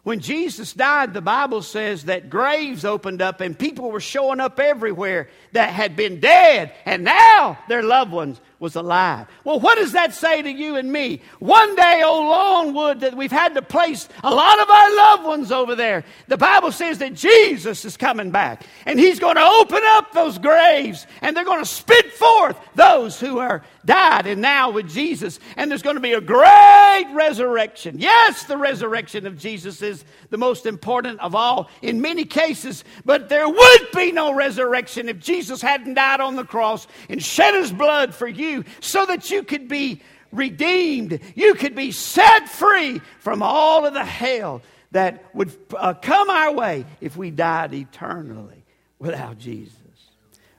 When 0.05 0.21
Jesus 0.21 0.73
died, 0.73 1.13
the 1.13 1.21
Bible 1.21 1.61
says 1.61 2.07
that 2.07 2.31
graves 2.31 2.87
opened 2.87 3.21
up 3.21 3.43
and 3.43 3.59
people 3.59 3.91
were 3.91 4.01
showing 4.01 4.41
up 4.41 4.59
everywhere 4.59 5.29
that 5.53 5.69
had 5.69 5.97
been 5.97 6.19
dead 6.19 6.73
and 6.87 7.05
now 7.05 7.59
their 7.69 7.83
loved 7.83 8.11
ones 8.11 8.41
was 8.61 8.77
alive. 8.77 9.27
Well, 9.43 9.59
what 9.59 9.79
does 9.79 9.93
that 9.93 10.13
say 10.13 10.43
to 10.43 10.51
you 10.51 10.77
and 10.77 10.93
me? 10.93 11.23
One 11.39 11.75
day, 11.75 12.03
oh, 12.05 12.11
old 12.11 12.29
Longwood, 12.29 13.01
that 13.01 13.17
we've 13.17 13.33
had 13.33 13.55
to 13.55 13.63
place 13.63 14.07
a 14.23 14.31
lot 14.31 14.61
of 14.61 14.69
our 14.69 14.97
loved 14.97 15.25
ones 15.25 15.51
over 15.51 15.75
there. 15.75 16.05
The 16.29 16.37
Bible 16.37 16.71
says 16.71 16.99
that 16.99 17.15
Jesus 17.15 17.87
is 17.87 17.97
coming 17.97 18.31
back 18.31 18.67
and 18.85 19.01
he's 19.01 19.19
going 19.19 19.37
to 19.37 19.43
open 19.43 19.81
up 19.83 20.13
those 20.13 20.37
graves 20.37 21.07
and 21.23 21.35
they're 21.35 21.45
going 21.45 21.65
to 21.65 21.69
spit 21.69 22.13
forth 22.13 22.59
those 22.75 23.19
who 23.19 23.39
are 23.39 23.63
died 23.87 24.27
and 24.27 24.43
now 24.43 24.71
with 24.71 24.91
Jesus. 24.91 25.41
And 25.57 25.71
there's 25.71 25.83
going 25.83 25.97
to 25.97 26.01
be 26.01 26.13
a 26.13 26.21
great 26.21 27.07
resurrection. 27.15 27.99
Yes, 27.99 28.45
the 28.45 28.59
resurrection 28.59 29.27
of 29.27 29.39
Jesus 29.39 29.81
is 29.81 30.05
the 30.29 30.37
most 30.37 30.67
important 30.67 31.19
of 31.21 31.35
all 31.35 31.71
in 31.81 32.03
many 32.03 32.27
cases, 32.27 32.85
but 33.07 33.31
there 33.31 33.49
would 33.49 33.89
be 33.95 34.13
no 34.13 34.35
resurrection 34.35 35.09
if 35.09 35.19
Jesus 35.19 35.63
hadn't 35.63 35.95
died 35.95 36.21
on 36.21 36.37
the 36.37 36.45
cross 36.45 36.87
and 37.09 37.23
shed 37.23 37.55
his 37.55 37.73
blood 37.73 38.15
for 38.15 38.29
you 38.29 38.50
you 38.51 38.65
so 38.81 39.07
that 39.07 39.31
you 39.31 39.43
could 39.43 39.69
be 39.69 40.01
redeemed. 40.33 41.21
You 41.35 41.55
could 41.55 41.75
be 41.75 41.93
set 41.93 42.49
free 42.49 43.01
from 43.21 43.43
all 43.43 43.87
of 43.87 43.95
the 43.95 44.05
hell 44.05 44.63
that 44.93 45.35
would 45.35 45.57
uh, 45.77 45.95
come 45.95 46.31
our 46.31 46.53
way 46.53 46.85
if 47.01 47.17
we 47.17 47.31
died 47.31 47.75
eternally 47.75 48.65
without 48.99 49.39
Jesus. 49.39 49.75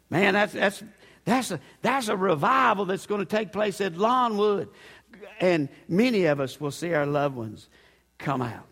Man, 0.09 0.33
that's, 0.33 0.53
that's, 0.53 0.83
that's, 1.25 1.51
a, 1.51 1.59
that's 1.81 2.07
a 2.07 2.17
revival 2.17 2.85
that's 2.85 3.05
going 3.05 3.19
to 3.19 3.25
take 3.25 3.51
place 3.51 3.79
at 3.81 3.93
Lawnwood. 3.93 4.69
And 5.39 5.69
many 5.87 6.25
of 6.25 6.39
us 6.39 6.59
will 6.59 6.71
see 6.71 6.93
our 6.93 7.05
loved 7.05 7.35
ones 7.35 7.69
come 8.17 8.41
out. 8.41 8.65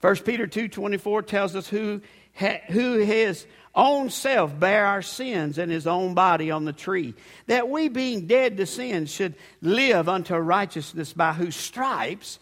1 0.00 0.16
Peter 0.18 0.46
2.24 0.46 1.26
tells 1.26 1.54
us 1.54 1.68
who, 1.68 2.00
ha, 2.34 2.58
who 2.68 3.00
has 3.00 3.46
own 3.74 4.10
self 4.10 4.58
bear 4.58 4.86
our 4.86 5.02
sins 5.02 5.58
in 5.58 5.70
his 5.70 5.86
own 5.86 6.14
body 6.14 6.50
on 6.50 6.64
the 6.64 6.72
tree, 6.72 7.14
that 7.46 7.68
we, 7.68 7.88
being 7.88 8.26
dead 8.26 8.56
to 8.56 8.66
sin, 8.66 9.06
should 9.06 9.34
live 9.62 10.08
unto 10.08 10.34
righteousness, 10.34 11.12
by 11.12 11.32
whose 11.32 11.56
stripes 11.56 12.38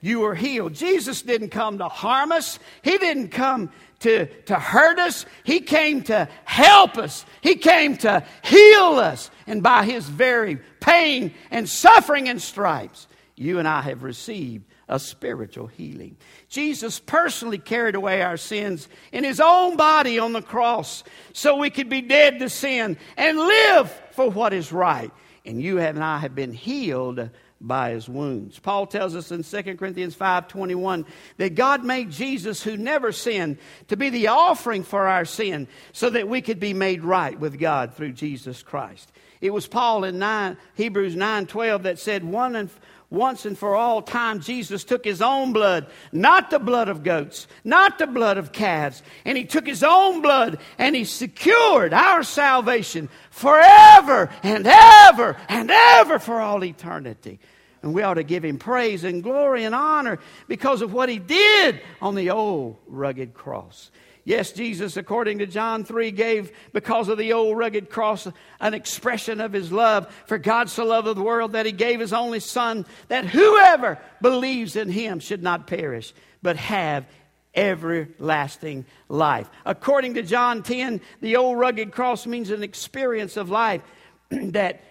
you 0.00 0.20
were 0.20 0.34
healed. 0.34 0.74
Jesus 0.74 1.22
didn't 1.22 1.50
come 1.50 1.78
to 1.78 1.88
harm 1.88 2.32
us, 2.32 2.58
he 2.82 2.98
didn't 2.98 3.28
come 3.28 3.70
to, 4.00 4.26
to 4.44 4.54
hurt 4.54 4.98
us, 4.98 5.26
he 5.42 5.60
came 5.60 6.02
to 6.04 6.28
help 6.44 6.98
us, 6.98 7.24
he 7.40 7.56
came 7.56 7.96
to 7.98 8.24
heal 8.44 8.96
us. 8.98 9.30
And 9.46 9.62
by 9.62 9.84
his 9.84 10.08
very 10.08 10.58
pain 10.80 11.34
and 11.50 11.68
suffering 11.68 12.28
and 12.28 12.40
stripes, 12.40 13.08
you 13.38 13.58
and 13.58 13.68
I 13.68 13.82
have 13.82 14.02
received 14.02 14.64
a 14.88 14.98
spiritual 14.98 15.66
healing. 15.66 16.16
Jesus 16.48 16.98
personally 16.98 17.58
carried 17.58 17.94
away 17.94 18.22
our 18.22 18.36
sins 18.36 18.88
in 19.12 19.24
his 19.24 19.40
own 19.40 19.76
body 19.76 20.18
on 20.18 20.32
the 20.32 20.42
cross 20.42 21.04
so 21.32 21.56
we 21.56 21.70
could 21.70 21.88
be 21.88 22.00
dead 22.00 22.38
to 22.38 22.48
sin 22.48 22.96
and 23.16 23.38
live 23.38 23.90
for 24.12 24.30
what 24.30 24.52
is 24.52 24.72
right. 24.72 25.10
And 25.44 25.62
you 25.62 25.78
and 25.78 26.02
I 26.02 26.18
have 26.18 26.34
been 26.34 26.52
healed 26.52 27.30
by 27.60 27.90
his 27.90 28.08
wounds. 28.08 28.58
Paul 28.58 28.86
tells 28.86 29.16
us 29.16 29.30
in 29.32 29.42
2 29.42 29.78
Corinthians 29.78 30.14
5:21 30.14 31.04
that 31.38 31.54
God 31.54 31.84
made 31.84 32.10
Jesus 32.10 32.62
who 32.62 32.76
never 32.76 33.12
sinned 33.12 33.58
to 33.88 33.96
be 33.96 34.10
the 34.10 34.28
offering 34.28 34.84
for 34.84 35.06
our 35.06 35.24
sin 35.24 35.66
so 35.92 36.08
that 36.10 36.28
we 36.28 36.40
could 36.40 36.60
be 36.60 36.74
made 36.74 37.02
right 37.02 37.38
with 37.38 37.58
God 37.58 37.94
through 37.94 38.12
Jesus 38.12 38.62
Christ. 38.62 39.10
It 39.40 39.52
was 39.52 39.66
Paul 39.66 40.04
in 40.04 40.18
9, 40.18 40.56
Hebrews 40.74 41.16
9:12 41.16 41.82
that 41.82 41.98
said 41.98 42.24
one 42.24 42.56
and 42.56 42.70
once 43.10 43.46
and 43.46 43.56
for 43.56 43.74
all 43.74 44.02
time, 44.02 44.40
Jesus 44.40 44.84
took 44.84 45.02
his 45.02 45.22
own 45.22 45.54
blood, 45.54 45.86
not 46.12 46.50
the 46.50 46.58
blood 46.58 46.88
of 46.88 47.02
goats, 47.02 47.46
not 47.64 47.98
the 47.98 48.06
blood 48.06 48.36
of 48.36 48.52
calves, 48.52 49.02
and 49.24 49.38
he 49.38 49.44
took 49.44 49.66
his 49.66 49.82
own 49.82 50.20
blood 50.20 50.58
and 50.76 50.94
he 50.94 51.04
secured 51.04 51.94
our 51.94 52.22
salvation 52.22 53.08
forever 53.30 54.30
and 54.42 54.66
ever 54.66 55.36
and 55.48 55.70
ever 55.70 56.18
for 56.18 56.40
all 56.40 56.62
eternity. 56.62 57.38
And 57.82 57.94
we 57.94 58.02
ought 58.02 58.14
to 58.14 58.24
give 58.24 58.44
him 58.44 58.58
praise 58.58 59.04
and 59.04 59.22
glory 59.22 59.64
and 59.64 59.74
honor 59.74 60.18
because 60.46 60.82
of 60.82 60.92
what 60.92 61.08
he 61.08 61.18
did 61.18 61.80
on 62.02 62.14
the 62.14 62.30
old 62.30 62.76
rugged 62.86 63.32
cross. 63.32 63.90
Yes, 64.24 64.52
Jesus, 64.52 64.96
according 64.96 65.38
to 65.38 65.46
John 65.46 65.84
3, 65.84 66.10
gave, 66.10 66.52
because 66.72 67.08
of 67.08 67.18
the 67.18 67.32
old 67.32 67.56
rugged 67.56 67.90
cross, 67.90 68.28
an 68.60 68.74
expression 68.74 69.40
of 69.40 69.52
his 69.52 69.72
love. 69.72 70.12
For 70.26 70.38
God 70.38 70.68
so 70.68 70.84
loved 70.84 71.08
the 71.08 71.22
world 71.22 71.52
that 71.52 71.66
he 71.66 71.72
gave 71.72 72.00
his 72.00 72.12
only 72.12 72.40
Son, 72.40 72.86
that 73.08 73.24
whoever 73.24 73.98
believes 74.20 74.76
in 74.76 74.88
him 74.90 75.20
should 75.20 75.42
not 75.42 75.66
perish, 75.66 76.12
but 76.42 76.56
have 76.56 77.06
everlasting 77.54 78.86
life. 79.08 79.48
According 79.64 80.14
to 80.14 80.22
John 80.22 80.62
10, 80.62 81.00
the 81.20 81.36
old 81.36 81.58
rugged 81.58 81.92
cross 81.92 82.26
means 82.26 82.50
an 82.50 82.62
experience 82.62 83.36
of 83.36 83.50
life 83.50 83.82
that 84.30 84.82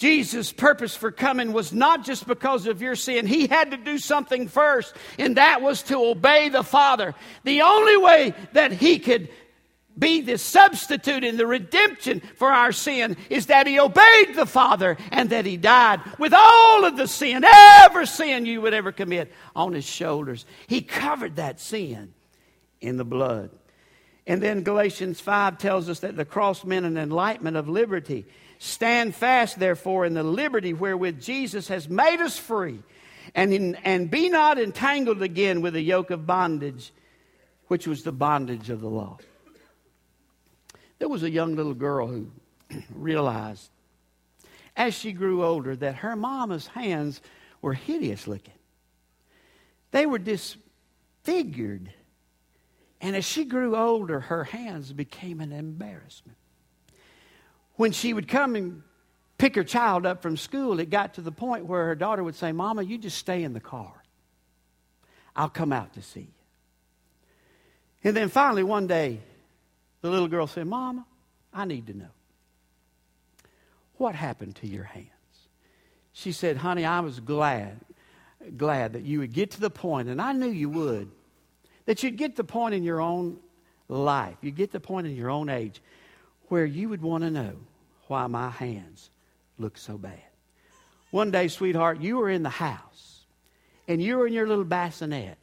Jesus' 0.00 0.50
purpose 0.50 0.96
for 0.96 1.12
coming 1.12 1.52
was 1.52 1.74
not 1.74 2.06
just 2.06 2.26
because 2.26 2.66
of 2.66 2.80
your 2.80 2.96
sin. 2.96 3.26
He 3.26 3.46
had 3.46 3.72
to 3.72 3.76
do 3.76 3.98
something 3.98 4.48
first, 4.48 4.96
and 5.18 5.36
that 5.36 5.60
was 5.60 5.82
to 5.84 5.98
obey 5.98 6.48
the 6.48 6.62
Father. 6.62 7.14
The 7.44 7.60
only 7.60 7.98
way 7.98 8.34
that 8.54 8.72
He 8.72 8.98
could 8.98 9.28
be 9.98 10.22
the 10.22 10.38
substitute 10.38 11.22
in 11.22 11.36
the 11.36 11.46
redemption 11.46 12.22
for 12.36 12.50
our 12.50 12.72
sin 12.72 13.18
is 13.28 13.46
that 13.46 13.66
He 13.66 13.78
obeyed 13.78 14.34
the 14.34 14.46
Father 14.46 14.96
and 15.10 15.28
that 15.28 15.44
He 15.44 15.58
died 15.58 16.00
with 16.18 16.32
all 16.32 16.86
of 16.86 16.96
the 16.96 17.06
sin, 17.06 17.44
every 17.44 18.06
sin 18.06 18.46
you 18.46 18.62
would 18.62 18.72
ever 18.72 18.92
commit, 18.92 19.30
on 19.54 19.74
His 19.74 19.84
shoulders. 19.84 20.46
He 20.66 20.80
covered 20.80 21.36
that 21.36 21.60
sin 21.60 22.14
in 22.80 22.96
the 22.96 23.04
blood. 23.04 23.50
And 24.26 24.42
then 24.42 24.62
Galatians 24.62 25.20
5 25.20 25.58
tells 25.58 25.90
us 25.90 26.00
that 26.00 26.16
the 26.16 26.24
cross 26.24 26.64
meant 26.64 26.86
an 26.86 26.96
enlightenment 26.96 27.58
of 27.58 27.68
liberty. 27.68 28.24
Stand 28.62 29.14
fast, 29.14 29.58
therefore, 29.58 30.04
in 30.04 30.12
the 30.12 30.22
liberty 30.22 30.74
wherewith 30.74 31.18
Jesus 31.18 31.68
has 31.68 31.88
made 31.88 32.20
us 32.20 32.36
free, 32.36 32.82
and, 33.34 33.54
in, 33.54 33.74
and 33.76 34.10
be 34.10 34.28
not 34.28 34.58
entangled 34.58 35.22
again 35.22 35.62
with 35.62 35.72
the 35.72 35.80
yoke 35.80 36.10
of 36.10 36.26
bondage, 36.26 36.92
which 37.68 37.86
was 37.86 38.02
the 38.02 38.12
bondage 38.12 38.68
of 38.68 38.82
the 38.82 38.88
law. 38.88 39.16
There 40.98 41.08
was 41.08 41.22
a 41.22 41.30
young 41.30 41.56
little 41.56 41.72
girl 41.72 42.06
who 42.06 42.30
realized, 42.94 43.70
as 44.76 44.92
she 44.92 45.12
grew 45.12 45.42
older, 45.42 45.74
that 45.76 45.94
her 45.94 46.14
mama's 46.14 46.66
hands 46.66 47.22
were 47.62 47.72
hideous 47.72 48.26
looking. 48.26 48.52
They 49.90 50.04
were 50.04 50.18
disfigured. 50.18 51.94
And 53.00 53.16
as 53.16 53.24
she 53.24 53.46
grew 53.46 53.74
older, 53.74 54.20
her 54.20 54.44
hands 54.44 54.92
became 54.92 55.40
an 55.40 55.50
embarrassment 55.50 56.36
when 57.80 57.92
she 57.92 58.12
would 58.12 58.28
come 58.28 58.56
and 58.56 58.82
pick 59.38 59.54
her 59.56 59.64
child 59.64 60.04
up 60.04 60.20
from 60.20 60.36
school, 60.36 60.80
it 60.80 60.90
got 60.90 61.14
to 61.14 61.22
the 61.22 61.32
point 61.32 61.64
where 61.64 61.86
her 61.86 61.94
daughter 61.94 62.22
would 62.22 62.34
say, 62.34 62.52
Mama, 62.52 62.82
you 62.82 62.98
just 62.98 63.16
stay 63.16 63.42
in 63.42 63.54
the 63.54 63.60
car. 63.60 64.04
I'll 65.34 65.48
come 65.48 65.72
out 65.72 65.94
to 65.94 66.02
see 66.02 66.20
you. 66.20 66.26
And 68.04 68.14
then 68.14 68.28
finally, 68.28 68.64
one 68.64 68.86
day, 68.86 69.20
the 70.02 70.10
little 70.10 70.28
girl 70.28 70.46
said, 70.46 70.66
Mama, 70.66 71.06
I 71.54 71.64
need 71.64 71.86
to 71.86 71.96
know. 71.96 72.10
What 73.96 74.14
happened 74.14 74.56
to 74.56 74.66
your 74.66 74.84
hands? 74.84 75.08
She 76.12 76.32
said, 76.32 76.58
Honey, 76.58 76.84
I 76.84 77.00
was 77.00 77.18
glad, 77.18 77.80
glad 78.58 78.92
that 78.92 79.04
you 79.04 79.20
would 79.20 79.32
get 79.32 79.52
to 79.52 79.60
the 79.60 79.70
point, 79.70 80.10
and 80.10 80.20
I 80.20 80.34
knew 80.34 80.50
you 80.50 80.68
would, 80.68 81.10
that 81.86 82.02
you'd 82.02 82.18
get 82.18 82.36
the 82.36 82.44
point 82.44 82.74
in 82.74 82.82
your 82.82 83.00
own 83.00 83.38
life, 83.88 84.36
you'd 84.42 84.56
get 84.56 84.70
the 84.70 84.80
point 84.80 85.06
in 85.06 85.16
your 85.16 85.30
own 85.30 85.48
age 85.48 85.80
where 86.48 86.66
you 86.66 86.90
would 86.90 87.00
want 87.00 87.24
to 87.24 87.30
know 87.30 87.54
why 88.10 88.26
my 88.26 88.50
hands 88.50 89.10
look 89.58 89.78
so 89.78 89.96
bad. 89.96 90.18
One 91.10 91.30
day, 91.30 91.48
sweetheart, 91.48 92.00
you 92.00 92.18
were 92.18 92.30
in 92.30 92.42
the 92.42 92.48
house 92.48 93.24
and 93.88 94.02
you 94.02 94.18
were 94.18 94.26
in 94.26 94.32
your 94.32 94.46
little 94.46 94.64
bassinet, 94.64 95.36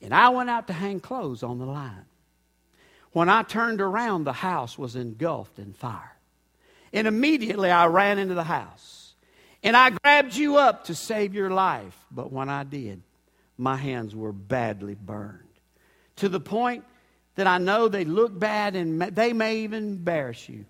and 0.00 0.14
I 0.14 0.30
went 0.30 0.48
out 0.48 0.68
to 0.68 0.72
hang 0.72 1.00
clothes 1.00 1.42
on 1.42 1.58
the 1.58 1.66
line. 1.66 2.06
When 3.12 3.28
I 3.28 3.42
turned 3.42 3.80
around, 3.80 4.24
the 4.24 4.32
house 4.32 4.78
was 4.78 4.96
engulfed 4.96 5.58
in 5.58 5.72
fire. 5.72 6.16
And 6.92 7.06
immediately 7.06 7.70
I 7.70 7.86
ran 7.86 8.18
into 8.18 8.34
the 8.34 8.44
house 8.44 9.14
and 9.62 9.76
I 9.76 9.90
grabbed 9.90 10.34
you 10.34 10.56
up 10.56 10.84
to 10.84 10.94
save 10.94 11.34
your 11.34 11.50
life. 11.50 11.96
But 12.10 12.32
when 12.32 12.48
I 12.48 12.64
did, 12.64 13.02
my 13.58 13.76
hands 13.76 14.14
were 14.14 14.32
badly 14.32 14.94
burned 14.94 15.38
to 16.16 16.28
the 16.28 16.40
point 16.40 16.84
that 17.36 17.46
I 17.46 17.58
know 17.58 17.88
they 17.88 18.04
look 18.04 18.36
bad 18.36 18.74
and 18.74 19.00
they 19.00 19.32
may 19.32 19.58
even 19.58 19.84
embarrass 19.84 20.48
you. 20.48 20.64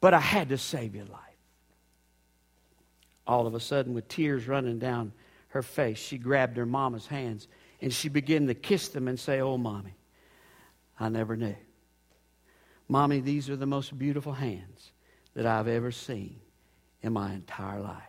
But 0.00 0.14
I 0.14 0.20
had 0.20 0.48
to 0.48 0.58
save 0.58 0.94
your 0.94 1.04
life. 1.06 1.20
All 3.26 3.46
of 3.46 3.54
a 3.54 3.60
sudden, 3.60 3.94
with 3.94 4.08
tears 4.08 4.48
running 4.48 4.78
down 4.78 5.12
her 5.48 5.62
face, 5.62 5.98
she 5.98 6.18
grabbed 6.18 6.56
her 6.56 6.66
mama's 6.66 7.06
hands 7.06 7.48
and 7.80 7.92
she 7.92 8.08
began 8.08 8.46
to 8.46 8.54
kiss 8.54 8.88
them 8.88 9.08
and 9.08 9.18
say, 9.18 9.40
Oh, 9.40 9.56
mommy, 9.56 9.94
I 10.98 11.08
never 11.08 11.36
knew. 11.36 11.56
Mommy, 12.88 13.20
these 13.20 13.48
are 13.48 13.56
the 13.56 13.66
most 13.66 13.96
beautiful 13.98 14.32
hands 14.32 14.92
that 15.34 15.46
I've 15.46 15.68
ever 15.68 15.92
seen 15.92 16.40
in 17.02 17.12
my 17.12 17.32
entire 17.32 17.80
life. 17.80 18.02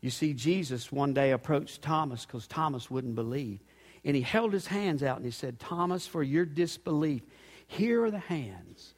You 0.00 0.10
see, 0.10 0.34
Jesus 0.34 0.92
one 0.92 1.14
day 1.14 1.32
approached 1.32 1.82
Thomas 1.82 2.24
because 2.24 2.46
Thomas 2.46 2.90
wouldn't 2.90 3.14
believe. 3.14 3.60
And 4.04 4.14
he 4.14 4.22
held 4.22 4.52
his 4.52 4.66
hands 4.66 5.02
out 5.02 5.16
and 5.16 5.24
he 5.24 5.32
said, 5.32 5.58
Thomas, 5.58 6.06
for 6.06 6.22
your 6.22 6.44
disbelief, 6.44 7.22
here 7.66 8.04
are 8.04 8.10
the 8.10 8.18
hands 8.18 8.94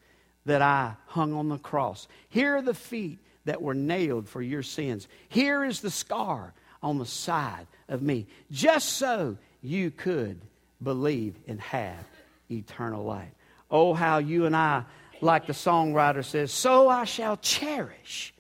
that 0.47 0.63
I 0.63 0.95
hung 1.07 1.33
on 1.35 1.49
the 1.49 1.59
cross. 1.59 2.09
Here 2.29 2.57
are 2.57 2.63
the 2.63 2.75
feet 2.75 3.19
that 3.45 3.63
were 3.63 3.75
nailed 3.75 4.29
for 4.29 4.43
your 4.43 4.63
sins. 4.63 5.09
Here 5.29 5.65
is 5.65 5.81
the 5.81 5.91
scar 5.91 6.53
on 6.83 6.99
the 6.99 7.07
side 7.07 7.67
of 7.89 8.03
me, 8.03 8.27
just 8.51 8.91
so 8.91 9.37
you 9.63 9.91
could 9.91 10.41
believe 10.83 11.35
and 11.47 11.61
have 11.61 12.05
eternal 12.51 13.05
life. 13.05 13.33
Oh, 13.71 13.95
how 13.95 14.19
you 14.19 14.47
and 14.47 14.57
I, 14.57 14.85
like 15.21 15.47
the 15.47 15.53
songwriter 15.53 16.25
says, 16.25 16.53
so 16.53 16.89
I 16.89 17.05
shall 17.05 17.37
cherish 17.37 18.33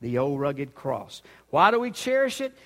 the 0.00 0.18
old 0.18 0.38
rugged 0.38 0.74
cross. 0.74 1.22
Why 1.50 1.70
do 1.70 1.80
we 1.80 1.90
cherish 1.90 2.40
it? 2.40 2.56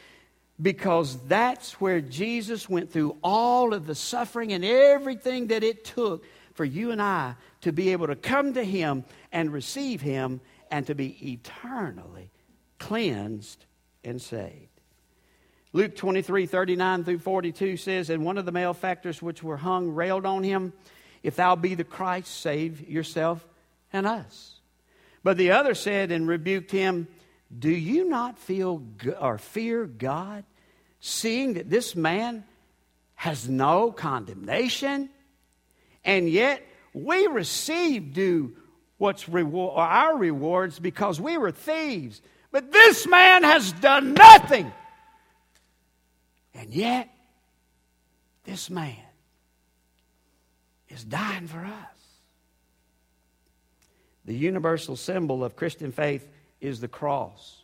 Because 0.60 1.16
that's 1.26 1.80
where 1.80 2.00
Jesus 2.00 2.68
went 2.68 2.92
through 2.92 3.16
all 3.22 3.72
of 3.72 3.86
the 3.86 3.94
suffering 3.94 4.52
and 4.52 4.64
everything 4.64 5.46
that 5.46 5.62
it 5.62 5.84
took 5.84 6.24
for 6.54 6.64
you 6.64 6.90
and 6.90 7.00
I 7.00 7.34
to 7.62 7.72
be 7.72 7.92
able 7.92 8.06
to 8.08 8.16
come 8.16 8.54
to 8.54 8.64
Him 8.64 9.04
and 9.32 9.52
receive 9.52 10.00
Him 10.00 10.40
and 10.70 10.86
to 10.86 10.94
be 10.94 11.32
eternally 11.32 12.30
cleansed 12.78 13.64
and 14.04 14.20
saved. 14.20 14.70
Luke 15.72 15.94
23 15.94 16.46
39 16.46 17.04
through 17.04 17.18
42 17.20 17.76
says, 17.76 18.10
And 18.10 18.24
one 18.24 18.38
of 18.38 18.46
the 18.46 18.52
malefactors 18.52 19.22
which 19.22 19.42
were 19.42 19.56
hung 19.56 19.90
railed 19.90 20.26
on 20.26 20.42
him, 20.42 20.72
If 21.22 21.36
thou 21.36 21.54
be 21.54 21.74
the 21.74 21.84
Christ, 21.84 22.40
save 22.40 22.88
yourself 22.88 23.46
and 23.92 24.06
us. 24.06 24.56
But 25.22 25.36
the 25.36 25.52
other 25.52 25.74
said 25.74 26.10
and 26.10 26.26
rebuked 26.26 26.72
him, 26.72 27.06
Do 27.56 27.70
you 27.70 28.08
not 28.08 28.38
feel 28.38 28.82
or 29.20 29.38
fear 29.38 29.86
God, 29.86 30.44
seeing 30.98 31.54
that 31.54 31.70
this 31.70 31.94
man 31.94 32.44
has 33.14 33.48
no 33.48 33.92
condemnation? 33.92 35.10
And 36.04 36.28
yet 36.28 36.66
we 36.92 37.26
received 37.26 38.14
due 38.14 38.56
what's 38.98 39.28
reward, 39.28 39.74
our 39.76 40.16
rewards 40.16 40.78
because 40.78 41.20
we 41.20 41.38
were 41.38 41.50
thieves. 41.50 42.20
But 42.52 42.72
this 42.72 43.06
man 43.06 43.42
has 43.44 43.72
done 43.72 44.14
nothing. 44.14 44.70
And 46.54 46.74
yet, 46.74 47.08
this 48.44 48.68
man 48.68 48.96
is 50.88 51.04
dying 51.04 51.46
for 51.46 51.60
us. 51.60 52.00
The 54.24 54.34
universal 54.34 54.96
symbol 54.96 55.42
of 55.44 55.56
Christian 55.56 55.92
faith 55.92 56.28
is 56.60 56.80
the 56.80 56.88
cross, 56.88 57.59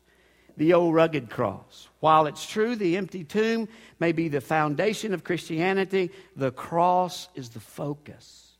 the 0.56 0.74
old 0.74 0.94
rugged 0.94 1.30
cross. 1.30 1.88
While 2.00 2.26
it's 2.26 2.46
true 2.46 2.76
the 2.76 2.96
empty 2.96 3.24
tomb 3.24 3.68
may 3.98 4.12
be 4.12 4.28
the 4.28 4.40
foundation 4.40 5.14
of 5.14 5.24
Christianity, 5.24 6.10
the 6.34 6.50
cross 6.50 7.28
is 7.34 7.50
the 7.50 7.60
focus 7.60 8.52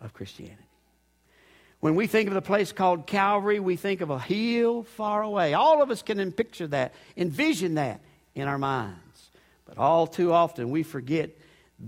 of 0.00 0.12
Christianity. 0.12 0.56
When 1.80 1.94
we 1.94 2.06
think 2.06 2.28
of 2.28 2.34
the 2.34 2.42
place 2.42 2.72
called 2.72 3.06
Calvary, 3.06 3.58
we 3.58 3.76
think 3.76 4.02
of 4.02 4.10
a 4.10 4.18
hill 4.18 4.82
far 4.82 5.22
away. 5.22 5.54
All 5.54 5.82
of 5.82 5.90
us 5.90 6.02
can 6.02 6.30
picture 6.32 6.66
that, 6.68 6.94
envision 7.16 7.74
that 7.74 8.00
in 8.34 8.48
our 8.48 8.58
minds. 8.58 9.30
But 9.64 9.78
all 9.78 10.06
too 10.06 10.32
often 10.32 10.70
we 10.70 10.82
forget 10.82 11.30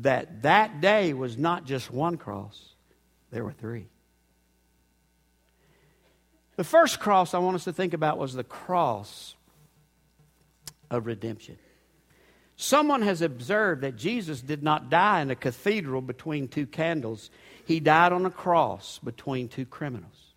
that 0.01 0.43
that 0.43 0.81
day 0.81 1.13
was 1.13 1.37
not 1.37 1.67
just 1.67 1.91
one 1.91 2.17
cross, 2.17 2.75
there 3.31 3.45
were 3.45 3.53
three. 3.53 3.87
The 6.63 6.69
first 6.69 7.01
cross 7.01 7.35
I 7.35 7.39
want 7.39 7.57
us 7.57 7.65
to 7.65 7.73
think 7.73 7.93
about 7.93 8.19
was 8.19 8.35
the 8.35 8.45
cross 8.45 9.35
of 10.93 11.07
redemption. 11.07 11.59
Someone 12.55 13.03
has 13.03 13.21
observed 13.21 13.83
that 13.83 13.97
Jesus 13.97 14.41
did 14.41 14.63
not 14.63 14.89
die 14.89 15.23
in 15.23 15.33
a 15.33 15.35
cathedral 15.35 16.01
between 16.01 16.47
two 16.47 16.69
candles. 16.69 17.31
He 17.67 17.81
died 17.81 18.13
on 18.13 18.25
a 18.27 18.31
cross 18.31 19.01
between 19.03 19.49
two 19.49 19.67
criminals. 19.67 20.35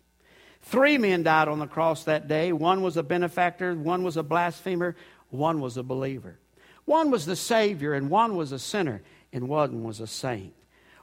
Three 0.62 0.98
men 0.98 1.22
died 1.22 1.46
on 1.46 1.60
the 1.60 1.68
cross 1.68 2.02
that 2.02 2.26
day. 2.26 2.52
One 2.52 2.82
was 2.82 2.96
a 2.96 3.04
benefactor, 3.04 3.76
one 3.76 4.02
was 4.02 4.16
a 4.16 4.24
blasphemer, 4.24 4.96
one 5.30 5.60
was 5.60 5.76
a 5.76 5.84
believer. 5.84 6.40
One 6.86 7.12
was 7.12 7.24
the 7.24 7.36
Savior, 7.36 7.94
and 7.94 8.10
one 8.10 8.34
was 8.34 8.50
a 8.50 8.58
sinner, 8.58 9.00
and 9.32 9.48
one 9.48 9.84
was 9.84 10.00
a 10.00 10.08
saint. 10.08 10.54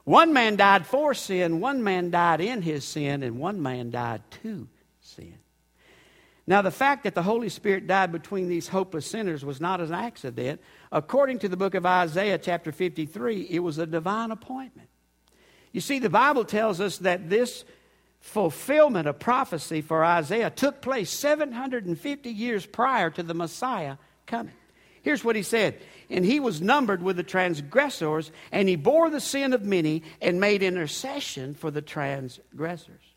One 0.04 0.34
man 0.34 0.56
died 0.56 0.86
for 0.86 1.14
sin, 1.14 1.60
one 1.60 1.82
man 1.82 2.10
died 2.10 2.42
in 2.42 2.60
his 2.60 2.84
sin, 2.84 3.22
and 3.22 3.38
one 3.38 3.62
man 3.62 3.90
died 3.90 4.20
to 4.42 4.68
sin. 5.14 5.38
Now, 6.46 6.60
the 6.60 6.70
fact 6.70 7.04
that 7.04 7.14
the 7.14 7.22
Holy 7.22 7.48
Spirit 7.48 7.86
died 7.86 8.12
between 8.12 8.48
these 8.48 8.68
hopeless 8.68 9.06
sinners 9.06 9.44
was 9.44 9.60
not 9.60 9.80
an 9.80 9.94
accident. 9.94 10.60
According 10.92 11.38
to 11.40 11.48
the 11.48 11.56
book 11.56 11.74
of 11.74 11.86
Isaiah, 11.86 12.36
chapter 12.36 12.70
53, 12.70 13.48
it 13.50 13.60
was 13.60 13.78
a 13.78 13.86
divine 13.86 14.30
appointment. 14.30 14.88
You 15.72 15.80
see, 15.80 15.98
the 15.98 16.10
Bible 16.10 16.44
tells 16.44 16.80
us 16.80 16.98
that 16.98 17.30
this 17.30 17.64
fulfillment 18.20 19.08
of 19.08 19.18
prophecy 19.18 19.80
for 19.80 20.04
Isaiah 20.04 20.50
took 20.50 20.82
place 20.82 21.10
750 21.10 22.30
years 22.30 22.66
prior 22.66 23.10
to 23.10 23.22
the 23.22 23.34
Messiah 23.34 23.96
coming. 24.26 24.54
Here's 25.02 25.24
what 25.24 25.36
he 25.36 25.42
said 25.42 25.80
And 26.10 26.24
he 26.24 26.40
was 26.40 26.60
numbered 26.60 27.02
with 27.02 27.16
the 27.16 27.22
transgressors, 27.22 28.32
and 28.52 28.68
he 28.68 28.76
bore 28.76 29.08
the 29.08 29.20
sin 29.20 29.52
of 29.54 29.64
many 29.64 30.02
and 30.20 30.40
made 30.40 30.62
intercession 30.62 31.54
for 31.54 31.70
the 31.70 31.82
transgressors. 31.82 33.13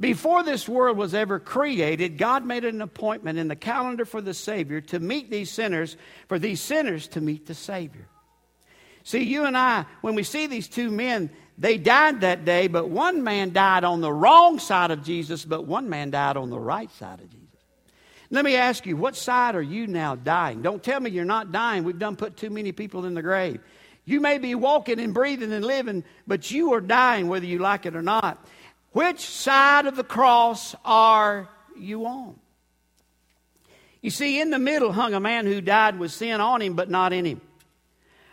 Before 0.00 0.42
this 0.42 0.68
world 0.68 0.96
was 0.96 1.14
ever 1.14 1.38
created, 1.38 2.18
God 2.18 2.44
made 2.44 2.64
an 2.64 2.82
appointment 2.82 3.38
in 3.38 3.48
the 3.48 3.56
calendar 3.56 4.04
for 4.04 4.20
the 4.20 4.34
Savior 4.34 4.80
to 4.80 4.98
meet 4.98 5.30
these 5.30 5.50
sinners, 5.50 5.96
for 6.28 6.38
these 6.38 6.60
sinners 6.60 7.08
to 7.08 7.20
meet 7.20 7.46
the 7.46 7.54
Savior. 7.54 8.08
See, 9.04 9.22
you 9.24 9.44
and 9.44 9.56
I, 9.56 9.84
when 10.00 10.14
we 10.14 10.22
see 10.22 10.46
these 10.46 10.68
two 10.68 10.90
men, 10.90 11.30
they 11.58 11.76
died 11.76 12.22
that 12.22 12.44
day, 12.44 12.68
but 12.68 12.88
one 12.88 13.22
man 13.22 13.52
died 13.52 13.84
on 13.84 14.00
the 14.00 14.12
wrong 14.12 14.58
side 14.58 14.90
of 14.90 15.04
Jesus, 15.04 15.44
but 15.44 15.66
one 15.66 15.88
man 15.88 16.10
died 16.10 16.36
on 16.36 16.50
the 16.50 16.58
right 16.58 16.90
side 16.92 17.20
of 17.20 17.30
Jesus. 17.30 17.42
Let 18.30 18.44
me 18.44 18.56
ask 18.56 18.86
you, 18.86 18.96
what 18.96 19.14
side 19.14 19.54
are 19.54 19.62
you 19.62 19.86
now 19.86 20.14
dying? 20.14 20.62
Don't 20.62 20.82
tell 20.82 20.98
me 20.98 21.10
you're 21.10 21.24
not 21.26 21.52
dying. 21.52 21.84
We've 21.84 21.98
done 21.98 22.16
put 22.16 22.38
too 22.38 22.48
many 22.48 22.72
people 22.72 23.04
in 23.04 23.14
the 23.14 23.22
grave. 23.22 23.60
You 24.04 24.20
may 24.20 24.38
be 24.38 24.54
walking 24.54 24.98
and 24.98 25.12
breathing 25.12 25.52
and 25.52 25.64
living, 25.64 26.02
but 26.26 26.50
you 26.50 26.72
are 26.72 26.80
dying 26.80 27.28
whether 27.28 27.46
you 27.46 27.58
like 27.58 27.86
it 27.86 27.94
or 27.94 28.02
not. 28.02 28.44
Which 28.92 29.20
side 29.20 29.86
of 29.86 29.96
the 29.96 30.04
cross 30.04 30.74
are 30.84 31.48
you 31.78 32.06
on? 32.06 32.38
You 34.02 34.10
see, 34.10 34.40
in 34.40 34.50
the 34.50 34.58
middle 34.58 34.92
hung 34.92 35.14
a 35.14 35.20
man 35.20 35.46
who 35.46 35.60
died 35.60 35.98
with 35.98 36.12
sin 36.12 36.40
on 36.40 36.60
him, 36.60 36.74
but 36.74 36.90
not 36.90 37.12
in 37.12 37.24
him. 37.24 37.40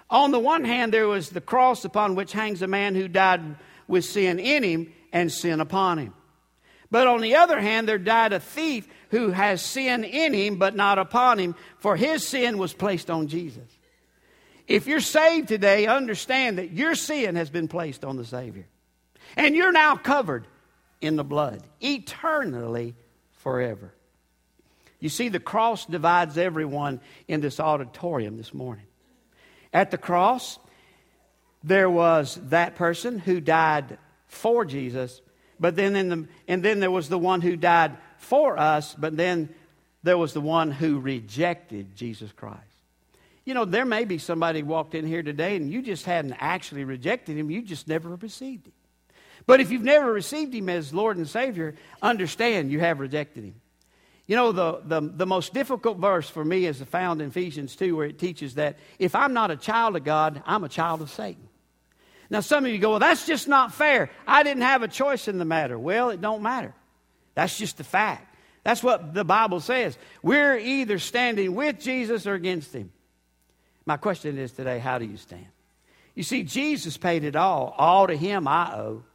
On 0.10 0.32
the 0.32 0.40
one 0.40 0.66
hand, 0.66 0.94
there 0.94 1.08
was 1.08 1.30
the 1.30 1.42
cross 1.42 1.86
upon 1.86 2.16
which 2.16 2.34
hangs 2.34 2.62
a 2.62 2.68
man 2.68 2.96
who 2.96 3.08
died 3.08 3.42
with 3.88 4.04
sin 4.04 4.40
in 4.40 4.64
him 4.64 4.92
and 5.14 5.32
sin 5.32 5.60
upon 5.60 6.00
him. 6.00 6.14
But 6.92 7.06
on 7.06 7.22
the 7.22 7.36
other 7.36 7.60
hand, 7.60 7.88
there 7.88 8.00
died 8.00 8.34
a 8.34 8.40
thief 8.40 8.88
who 9.12 9.30
has 9.30 9.62
sin 9.62 10.04
in 10.04 10.34
him, 10.34 10.58
but 10.58 10.76
not 10.76 10.98
upon 10.98 11.38
him, 11.38 11.56
for 11.78 11.96
his 11.96 12.28
sin 12.28 12.58
was 12.58 12.74
placed 12.74 13.12
on 13.12 13.28
Jesus. 13.28 13.70
If 14.68 14.88
you're 14.88 15.00
saved 15.00 15.48
today, 15.48 15.86
understand 15.86 16.58
that 16.58 16.72
your 16.72 16.96
sin 16.96 17.36
has 17.36 17.52
been 17.52 17.68
placed 17.68 18.04
on 18.04 18.18
the 18.18 18.26
Savior. 18.26 18.66
And 19.36 19.56
you're 19.56 19.72
now 19.72 19.96
covered 19.96 20.46
in 21.02 21.16
the 21.16 21.24
blood, 21.24 21.64
eternally, 21.82 22.96
forever. 23.40 23.94
You 25.00 25.10
see, 25.10 25.30
the 25.30 25.40
cross 25.40 25.86
divides 25.86 26.38
everyone 26.38 27.00
in 27.28 27.42
this 27.42 27.60
auditorium 27.60 28.38
this 28.38 28.54
morning. 28.54 28.86
At 29.72 29.92
the 29.92 29.98
cross, 29.98 30.60
there 31.64 31.90
was 31.90 32.40
that 32.50 32.76
person 32.76 33.20
who 33.20 33.40
died 33.40 33.98
for 34.28 34.66
Jesus, 34.66 35.22
but 35.60 35.76
then 35.76 35.96
in 35.96 36.10
the, 36.10 36.28
and 36.48 36.64
then 36.64 36.80
there 36.80 36.92
was 36.92 37.10
the 37.10 37.18
one 37.18 37.42
who 37.42 37.56
died 37.56 37.96
for 38.18 38.58
us, 38.58 38.94
but 38.94 39.16
then 39.16 39.50
there 40.04 40.18
was 40.18 40.34
the 40.34 40.42
one 40.42 40.72
who 40.72 41.00
rejected 41.00 41.96
Jesus 41.96 42.32
Christ. 42.32 42.60
You 43.46 43.54
know, 43.54 43.66
there 43.66 43.86
may 43.86 44.06
be 44.06 44.18
somebody 44.18 44.64
walked 44.64 44.96
in 44.96 45.08
here 45.08 45.24
today 45.24 45.56
and 45.56 45.72
you 45.72 45.82
just 45.82 46.06
hadn't 46.06 46.36
actually 46.40 46.84
rejected 46.84 47.38
him, 47.38 47.50
you 47.50 47.62
just 47.62 47.88
never 47.88 48.16
received 48.16 48.68
him. 48.68 48.74
But 49.50 49.62
if 49.62 49.72
you've 49.72 49.82
never 49.82 50.14
received 50.14 50.54
him 50.54 50.70
as 50.70 50.94
Lord 50.94 51.18
and 51.18 51.28
Savior, 51.28 51.74
understand 52.04 52.72
you 52.72 52.82
have 52.82 53.00
rejected 53.00 53.46
him. 53.46 53.56
You 54.28 54.36
know, 54.36 54.52
the, 54.52 54.82
the, 54.86 55.02
the 55.02 55.26
most 55.26 55.56
difficult 55.56 55.98
verse 55.98 56.30
for 56.30 56.46
me 56.46 56.68
is 56.68 56.80
found 56.84 57.20
in 57.20 57.30
Ephesians 57.30 57.76
2, 57.76 57.96
where 57.96 58.06
it 58.06 58.20
teaches 58.20 58.54
that 58.54 58.78
if 59.00 59.16
I'm 59.16 59.34
not 59.34 59.50
a 59.50 59.56
child 59.56 59.96
of 59.96 60.04
God, 60.04 60.44
I'm 60.46 60.64
a 60.64 60.70
child 60.70 61.02
of 61.02 61.10
Satan. 61.10 61.50
Now, 62.30 62.42
some 62.42 62.64
of 62.64 62.70
you 62.70 62.78
go, 62.78 62.92
well, 62.92 63.00
that's 63.00 63.26
just 63.26 63.48
not 63.48 63.74
fair. 63.74 64.12
I 64.28 64.44
didn't 64.44 64.62
have 64.62 64.84
a 64.84 64.88
choice 64.88 65.28
in 65.28 65.40
the 65.40 65.46
matter. 65.46 65.80
Well, 65.80 66.12
it 66.12 66.22
don't 66.22 66.44
matter. 66.44 66.76
That's 67.34 67.58
just 67.58 67.80
the 67.80 67.84
fact. 67.84 68.36
That's 68.64 68.84
what 68.84 69.16
the 69.16 69.26
Bible 69.26 69.62
says. 69.62 69.98
We're 70.22 70.60
either 70.60 71.00
standing 71.00 71.56
with 71.56 71.80
Jesus 71.80 72.28
or 72.28 72.36
against 72.36 72.72
him. 72.72 72.92
My 73.84 73.98
question 73.98 74.38
is 74.38 74.52
today, 74.52 74.78
how 74.78 75.00
do 75.00 75.06
you 75.06 75.18
stand? 75.18 75.48
You 76.14 76.22
see, 76.22 76.44
Jesus 76.44 76.98
paid 76.98 77.24
it 77.24 77.36
all. 77.36 77.74
All 77.80 78.06
to 78.06 78.16
him 78.16 78.48
I 78.48 78.76
owe. 78.76 79.06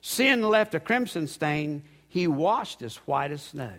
Sin 0.00 0.42
left 0.42 0.74
a 0.74 0.80
crimson 0.80 1.26
stain. 1.26 1.82
He 2.08 2.26
washed 2.26 2.82
us 2.82 2.96
white 3.06 3.30
as 3.30 3.42
snow. 3.42 3.72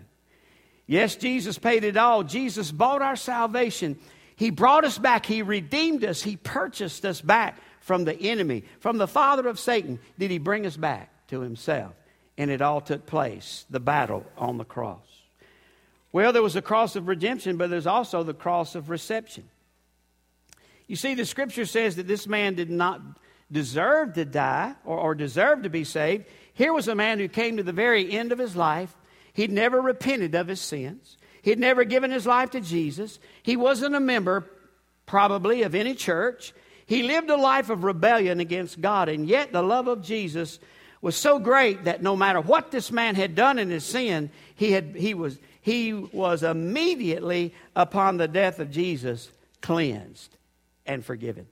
Yes, 0.86 1.16
Jesus 1.16 1.58
paid 1.58 1.84
it 1.84 1.96
all. 1.96 2.24
Jesus 2.24 2.70
bought 2.72 3.02
our 3.02 3.16
salvation. 3.16 3.98
He 4.36 4.50
brought 4.50 4.84
us 4.84 4.98
back. 4.98 5.24
He 5.24 5.42
redeemed 5.42 6.04
us. 6.04 6.22
He 6.22 6.36
purchased 6.36 7.04
us 7.04 7.20
back 7.20 7.60
from 7.80 8.04
the 8.04 8.14
enemy, 8.14 8.64
from 8.80 8.98
the 8.98 9.06
father 9.06 9.48
of 9.48 9.58
Satan. 9.58 9.98
Did 10.18 10.30
he 10.30 10.38
bring 10.38 10.66
us 10.66 10.76
back 10.76 11.10
to 11.28 11.40
himself? 11.40 11.92
And 12.36 12.50
it 12.50 12.62
all 12.62 12.80
took 12.80 13.06
place, 13.06 13.66
the 13.70 13.80
battle 13.80 14.24
on 14.36 14.58
the 14.58 14.64
cross. 14.64 15.06
Well, 16.12 16.32
there 16.32 16.42
was 16.42 16.56
a 16.56 16.62
cross 16.62 16.96
of 16.96 17.06
redemption, 17.06 17.56
but 17.56 17.70
there's 17.70 17.86
also 17.86 18.22
the 18.22 18.34
cross 18.34 18.74
of 18.74 18.90
reception. 18.90 19.44
You 20.88 20.96
see, 20.96 21.14
the 21.14 21.24
scripture 21.24 21.66
says 21.66 21.96
that 21.96 22.08
this 22.08 22.26
man 22.26 22.54
did 22.54 22.70
not 22.70 23.00
deserve 23.50 24.14
to 24.14 24.24
die 24.24 24.74
or, 24.84 24.98
or 24.98 25.14
deserve 25.14 25.62
to 25.62 25.70
be 25.70 25.84
saved. 25.84 26.26
Here 26.54 26.72
was 26.72 26.88
a 26.88 26.94
man 26.94 27.18
who 27.18 27.28
came 27.28 27.56
to 27.56 27.62
the 27.62 27.72
very 27.72 28.12
end 28.12 28.32
of 28.32 28.38
his 28.38 28.56
life. 28.56 28.94
He'd 29.32 29.52
never 29.52 29.80
repented 29.80 30.34
of 30.34 30.48
his 30.48 30.60
sins. 30.60 31.16
He'd 31.42 31.58
never 31.58 31.84
given 31.84 32.10
his 32.10 32.26
life 32.26 32.50
to 32.50 32.60
Jesus. 32.60 33.18
He 33.42 33.56
wasn't 33.56 33.94
a 33.94 34.00
member, 34.00 34.44
probably, 35.06 35.62
of 35.62 35.74
any 35.74 35.94
church. 35.94 36.52
He 36.86 37.02
lived 37.02 37.30
a 37.30 37.36
life 37.36 37.70
of 37.70 37.84
rebellion 37.84 38.40
against 38.40 38.80
God, 38.80 39.08
and 39.08 39.26
yet 39.26 39.52
the 39.52 39.62
love 39.62 39.86
of 39.86 40.02
Jesus 40.02 40.58
was 41.00 41.16
so 41.16 41.38
great 41.38 41.84
that 41.84 42.02
no 42.02 42.14
matter 42.14 42.40
what 42.40 42.70
this 42.70 42.92
man 42.92 43.14
had 43.14 43.34
done 43.34 43.58
in 43.58 43.70
his 43.70 43.84
sin, 43.84 44.30
he, 44.54 44.72
had, 44.72 44.94
he, 44.96 45.14
was, 45.14 45.38
he 45.62 45.94
was 45.94 46.42
immediately, 46.42 47.54
upon 47.74 48.16
the 48.18 48.28
death 48.28 48.58
of 48.58 48.70
Jesus, 48.70 49.30
cleansed 49.62 50.36
and 50.84 51.04
forgiven. 51.04 51.46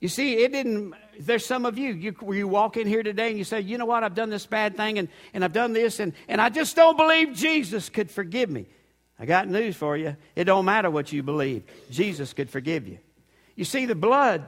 You 0.00 0.08
see, 0.08 0.44
it 0.44 0.52
didn't, 0.52 0.94
there's 1.18 1.44
some 1.44 1.66
of 1.66 1.76
you, 1.76 1.92
you, 1.92 2.14
you 2.32 2.46
walk 2.46 2.76
in 2.76 2.86
here 2.86 3.02
today 3.02 3.30
and 3.30 3.38
you 3.38 3.44
say, 3.44 3.60
you 3.60 3.78
know 3.78 3.86
what, 3.86 4.04
I've 4.04 4.14
done 4.14 4.30
this 4.30 4.46
bad 4.46 4.76
thing 4.76 4.98
and, 4.98 5.08
and 5.34 5.44
I've 5.44 5.52
done 5.52 5.72
this 5.72 5.98
and, 5.98 6.12
and 6.28 6.40
I 6.40 6.50
just 6.50 6.76
don't 6.76 6.96
believe 6.96 7.32
Jesus 7.34 7.88
could 7.88 8.10
forgive 8.10 8.48
me. 8.48 8.66
I 9.18 9.26
got 9.26 9.48
news 9.48 9.74
for 9.74 9.96
you. 9.96 10.16
It 10.36 10.44
don't 10.44 10.64
matter 10.64 10.90
what 10.90 11.12
you 11.12 11.24
believe. 11.24 11.64
Jesus 11.90 12.32
could 12.32 12.48
forgive 12.48 12.86
you. 12.86 12.98
You 13.56 13.64
see, 13.64 13.86
the 13.86 13.96
blood 13.96 14.46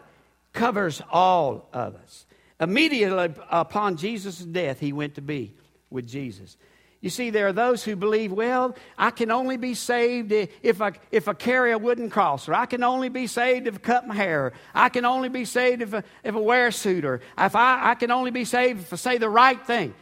covers 0.53 1.03
all 1.11 1.69
of 1.73 1.97
us. 1.97 2.27
Immediately 2.61 3.35
upon 3.51 3.97
Jesus' 3.97 4.39
death, 4.39 4.79
he 4.79 4.93
went 4.93 5.17
to 5.17 5.23
be 5.23 5.55
with 5.91 6.07
Jesus. 6.07 6.57
You 7.01 7.09
see, 7.09 7.31
there 7.31 7.49
are 7.49 7.53
those 7.53 7.83
who 7.83 7.97
believe, 7.97 8.31
well, 8.31 8.77
I 8.99 9.11
can 9.11 9.31
only 9.31 9.57
be 9.57 9.73
saved 9.73 10.33
if 10.33 10.83
I, 10.83 10.93
if 11.11 11.29
I 11.29 11.33
carry 11.33 11.73
a 11.73 11.79
wooden 11.79 12.11
cross, 12.11 12.47
or 12.47 12.53
I 12.53 12.67
can 12.67 12.83
only 12.85 13.09
be 13.09 13.27
saved 13.27 13.67
if 13.67 13.77
I 13.77 13.79
cut 13.79 14.07
my 14.07 14.15
hair, 14.15 14.47
or 14.47 14.53
I 14.75 14.91
can 14.91 15.07
only 15.07 15.31
be 15.31 15.47
saved 15.47 15.81
if 15.81 15.95
I, 15.95 16.03
if 16.23 16.35
I 16.35 16.39
wear 16.39 16.67
a 16.67 16.73
suit, 16.73 17.07
or 17.07 17.23
if 17.39 17.57
I, 17.57 17.91
I 17.93 17.95
can 17.95 18.11
only 18.11 18.31
be 18.31 18.45
saved 18.45 18.83
if 18.83 18.93
I 18.93 18.97
say 18.97 19.19
the 19.19 19.31
right 19.31 19.67
thing. 19.67 19.95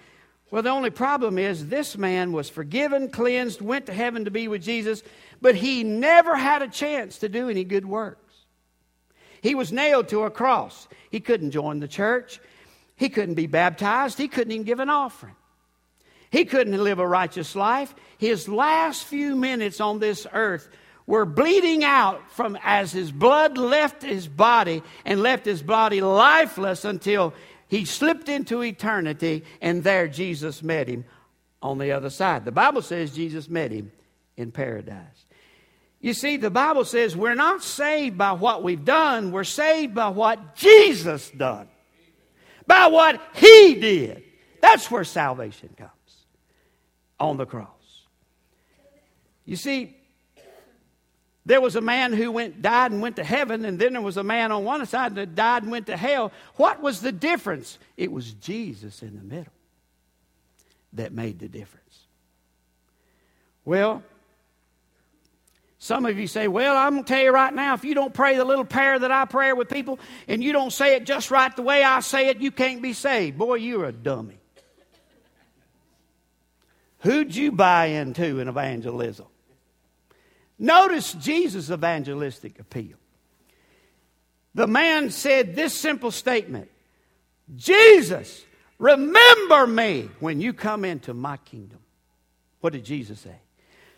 Well, 0.50 0.62
the 0.62 0.70
only 0.70 0.90
problem 0.90 1.38
is 1.38 1.68
this 1.68 1.96
man 1.96 2.32
was 2.32 2.50
forgiven, 2.50 3.10
cleansed, 3.10 3.60
went 3.60 3.86
to 3.86 3.92
heaven 3.92 4.24
to 4.24 4.30
be 4.32 4.48
with 4.48 4.62
Jesus, 4.62 5.02
but 5.40 5.54
he 5.54 5.84
never 5.84 6.34
had 6.34 6.62
a 6.62 6.68
chance 6.68 7.18
to 7.18 7.28
do 7.28 7.48
any 7.48 7.62
good 7.62 7.86
works. 7.86 8.34
He 9.40 9.54
was 9.54 9.70
nailed 9.70 10.08
to 10.08 10.24
a 10.24 10.30
cross. 10.30 10.88
He 11.10 11.20
couldn't 11.20 11.52
join 11.52 11.78
the 11.78 11.86
church. 11.86 12.40
He 12.96 13.08
couldn't 13.08 13.36
be 13.36 13.46
baptized. 13.46 14.18
He 14.18 14.26
couldn't 14.26 14.50
even 14.50 14.64
give 14.64 14.80
an 14.80 14.90
offering. 14.90 15.36
He 16.30 16.44
couldn't 16.44 16.82
live 16.82 16.98
a 16.98 17.06
righteous 17.06 17.54
life. 17.56 17.94
His 18.18 18.48
last 18.48 19.04
few 19.04 19.34
minutes 19.34 19.80
on 19.80 19.98
this 19.98 20.26
earth 20.32 20.68
were 21.06 21.24
bleeding 21.24 21.84
out 21.84 22.30
from 22.32 22.58
as 22.62 22.92
his 22.92 23.10
blood 23.10 23.56
left 23.56 24.02
his 24.02 24.28
body 24.28 24.82
and 25.06 25.22
left 25.22 25.46
his 25.46 25.62
body 25.62 26.02
lifeless 26.02 26.84
until 26.84 27.32
he 27.68 27.86
slipped 27.86 28.28
into 28.28 28.62
eternity 28.62 29.42
and 29.62 29.82
there 29.82 30.06
Jesus 30.06 30.62
met 30.62 30.86
him 30.86 31.06
on 31.62 31.78
the 31.78 31.92
other 31.92 32.10
side. 32.10 32.44
The 32.44 32.52
Bible 32.52 32.82
says 32.82 33.14
Jesus 33.14 33.48
met 33.48 33.70
him 33.70 33.90
in 34.36 34.52
paradise. 34.52 35.24
You 36.00 36.12
see, 36.12 36.36
the 36.36 36.50
Bible 36.50 36.84
says 36.84 37.16
we're 37.16 37.34
not 37.34 37.62
saved 37.62 38.18
by 38.18 38.32
what 38.32 38.62
we've 38.62 38.84
done, 38.84 39.32
we're 39.32 39.44
saved 39.44 39.94
by 39.94 40.08
what 40.08 40.56
Jesus 40.56 41.30
done. 41.30 41.68
By 42.66 42.88
what 42.88 43.20
he 43.34 43.76
did. 43.76 44.24
That's 44.60 44.90
where 44.90 45.04
salvation 45.04 45.70
comes 45.76 45.90
on 47.20 47.36
the 47.36 47.46
cross. 47.46 47.68
You 49.44 49.56
see, 49.56 49.96
there 51.46 51.60
was 51.60 51.76
a 51.76 51.80
man 51.80 52.12
who 52.12 52.30
went 52.30 52.60
died 52.60 52.92
and 52.92 53.00
went 53.00 53.16
to 53.16 53.24
heaven, 53.24 53.64
and 53.64 53.78
then 53.78 53.94
there 53.94 54.02
was 54.02 54.18
a 54.18 54.22
man 54.22 54.52
on 54.52 54.64
one 54.64 54.84
side 54.84 55.14
that 55.14 55.34
died 55.34 55.62
and 55.62 55.72
went 55.72 55.86
to 55.86 55.96
hell. 55.96 56.30
What 56.56 56.82
was 56.82 57.00
the 57.00 57.12
difference? 57.12 57.78
It 57.96 58.12
was 58.12 58.32
Jesus 58.34 59.02
in 59.02 59.16
the 59.16 59.24
middle 59.24 59.52
that 60.92 61.12
made 61.12 61.38
the 61.38 61.48
difference. 61.48 62.06
Well, 63.64 64.02
some 65.78 66.04
of 66.06 66.18
you 66.18 66.26
say, 66.26 66.48
Well, 66.48 66.76
I'm 66.76 66.94
going 66.94 67.04
to 67.04 67.08
tell 67.08 67.22
you 67.22 67.32
right 67.32 67.54
now, 67.54 67.74
if 67.74 67.84
you 67.84 67.94
don't 67.94 68.12
pray 68.12 68.36
the 68.36 68.44
little 68.44 68.64
prayer 68.64 68.98
that 68.98 69.10
I 69.10 69.24
pray 69.24 69.52
with 69.52 69.68
people 69.68 69.98
and 70.26 70.42
you 70.42 70.52
don't 70.52 70.72
say 70.72 70.96
it 70.96 71.06
just 71.06 71.30
right 71.30 71.54
the 71.54 71.62
way 71.62 71.82
I 71.84 72.00
say 72.00 72.28
it, 72.28 72.40
you 72.40 72.50
can't 72.50 72.82
be 72.82 72.92
saved. 72.92 73.38
Boy, 73.38 73.54
you're 73.54 73.86
a 73.86 73.92
dummy. 73.92 74.37
Who'd 77.00 77.34
you 77.34 77.52
buy 77.52 77.86
into 77.86 78.40
in 78.40 78.48
evangelism? 78.48 79.26
Notice 80.58 81.12
Jesus' 81.12 81.70
evangelistic 81.70 82.58
appeal. 82.58 82.96
The 84.54 84.66
man 84.66 85.10
said 85.10 85.54
this 85.54 85.72
simple 85.72 86.10
statement 86.10 86.70
Jesus, 87.54 88.44
remember 88.78 89.66
me 89.66 90.10
when 90.20 90.40
you 90.40 90.52
come 90.52 90.84
into 90.84 91.14
my 91.14 91.36
kingdom. 91.38 91.78
What 92.60 92.72
did 92.72 92.84
Jesus 92.84 93.20
say? 93.20 93.36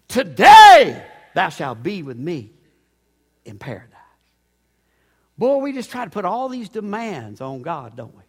Today 0.06 1.02
thou 1.34 1.48
shalt 1.48 1.82
be 1.82 2.02
with 2.02 2.18
me 2.18 2.50
in 3.44 3.58
paradise. 3.58 3.96
Boy, 5.38 5.56
we 5.56 5.72
just 5.72 5.90
try 5.90 6.04
to 6.04 6.10
put 6.10 6.26
all 6.26 6.50
these 6.50 6.68
demands 6.68 7.40
on 7.40 7.62
God, 7.62 7.96
don't 7.96 8.14
we? 8.14 8.22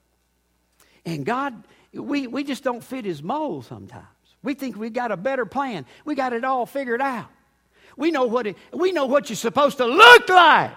And 1.06 1.26
God, 1.26 1.62
we, 1.94 2.28
we 2.28 2.46
just 2.46 2.64
don't 2.64 2.84
fit 2.84 3.04
his 3.04 3.22
mold 3.22 3.66
sometimes. 3.66 4.08
We 4.44 4.54
think 4.54 4.76
we 4.76 4.90
got 4.90 5.12
a 5.12 5.18
better 5.18 5.46
plan. 5.46 5.86
We 6.04 6.16
got 6.16 6.34
it 6.34 6.44
all 6.44 6.66
figured 6.66 7.02
out. 7.02 7.28
We 7.98 8.12
know 8.12 8.26
what 8.26 8.48
it, 8.48 8.58
we 8.74 8.92
know 8.92 9.06
what 9.06 9.30
you're 9.30 9.36
supposed 9.36 9.78
to 9.78 9.86
look 9.86 10.30
like. 10.30 10.72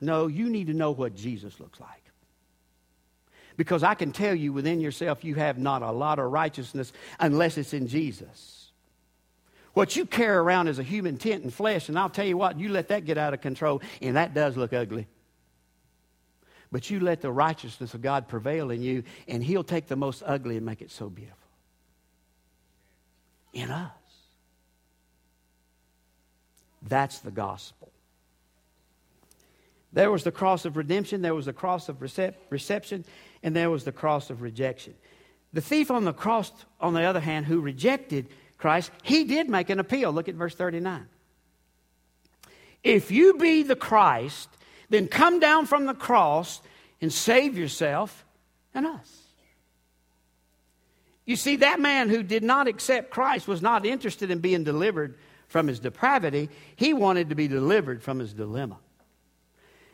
No, 0.00 0.26
you 0.26 0.48
need 0.48 0.68
to 0.68 0.74
know 0.74 0.90
what 0.90 1.14
Jesus 1.14 1.58
looks 1.58 1.80
like. 1.80 1.90
Because 3.56 3.82
I 3.82 3.94
can 3.94 4.12
tell 4.12 4.34
you 4.34 4.52
within 4.52 4.80
yourself 4.80 5.24
you 5.24 5.36
have 5.36 5.58
not 5.58 5.82
a 5.82 5.90
lot 5.90 6.18
of 6.18 6.30
righteousness 6.30 6.92
unless 7.18 7.56
it's 7.56 7.72
in 7.72 7.86
Jesus. 7.86 8.70
What 9.72 9.96
you 9.96 10.06
carry 10.06 10.36
around 10.36 10.68
is 10.68 10.78
a 10.78 10.84
human 10.84 11.16
tent 11.16 11.42
and 11.42 11.52
flesh, 11.52 11.88
and 11.88 11.98
I'll 11.98 12.10
tell 12.10 12.26
you 12.26 12.36
what, 12.36 12.60
you 12.60 12.68
let 12.68 12.88
that 12.88 13.04
get 13.04 13.18
out 13.18 13.34
of 13.34 13.40
control, 13.40 13.82
and 14.00 14.16
that 14.16 14.34
does 14.34 14.56
look 14.56 14.72
ugly. 14.72 15.08
But 16.70 16.90
you 16.90 17.00
let 17.00 17.20
the 17.20 17.32
righteousness 17.32 17.94
of 17.94 18.02
God 18.02 18.28
prevail 18.28 18.70
in 18.70 18.82
you, 18.82 19.02
and 19.26 19.42
He'll 19.42 19.64
take 19.64 19.88
the 19.88 19.96
most 19.96 20.22
ugly 20.24 20.56
and 20.56 20.66
make 20.66 20.80
it 20.80 20.92
so 20.92 21.08
beautiful 21.08 21.43
in 23.54 23.70
us. 23.70 23.90
That's 26.82 27.20
the 27.20 27.30
gospel. 27.30 27.90
There 29.92 30.10
was 30.10 30.24
the 30.24 30.32
cross 30.32 30.64
of 30.64 30.76
redemption, 30.76 31.22
there 31.22 31.34
was 31.34 31.46
the 31.46 31.52
cross 31.52 31.88
of 31.88 32.00
recep- 32.00 32.34
reception, 32.50 33.04
and 33.42 33.54
there 33.54 33.70
was 33.70 33.84
the 33.84 33.92
cross 33.92 34.28
of 34.28 34.42
rejection. 34.42 34.94
The 35.52 35.60
thief 35.60 35.90
on 35.90 36.04
the 36.04 36.12
cross, 36.12 36.52
on 36.80 36.94
the 36.94 37.04
other 37.04 37.20
hand, 37.20 37.46
who 37.46 37.60
rejected 37.60 38.28
Christ, 38.58 38.90
he 39.04 39.24
did 39.24 39.48
make 39.48 39.70
an 39.70 39.78
appeal. 39.78 40.12
Look 40.12 40.28
at 40.28 40.34
verse 40.34 40.54
39. 40.54 41.06
If 42.82 43.10
you 43.12 43.34
be 43.34 43.62
the 43.62 43.76
Christ, 43.76 44.48
then 44.90 45.06
come 45.06 45.38
down 45.38 45.66
from 45.66 45.86
the 45.86 45.94
cross 45.94 46.60
and 47.00 47.12
save 47.12 47.56
yourself 47.56 48.24
and 48.74 48.84
us. 48.86 49.23
You 51.26 51.36
see, 51.36 51.56
that 51.56 51.80
man 51.80 52.10
who 52.10 52.22
did 52.22 52.44
not 52.44 52.68
accept 52.68 53.10
Christ 53.10 53.48
was 53.48 53.62
not 53.62 53.86
interested 53.86 54.30
in 54.30 54.40
being 54.40 54.64
delivered 54.64 55.16
from 55.48 55.68
his 55.68 55.80
depravity. 55.80 56.50
He 56.76 56.92
wanted 56.92 57.30
to 57.30 57.34
be 57.34 57.48
delivered 57.48 58.02
from 58.02 58.18
his 58.18 58.34
dilemma. 58.34 58.78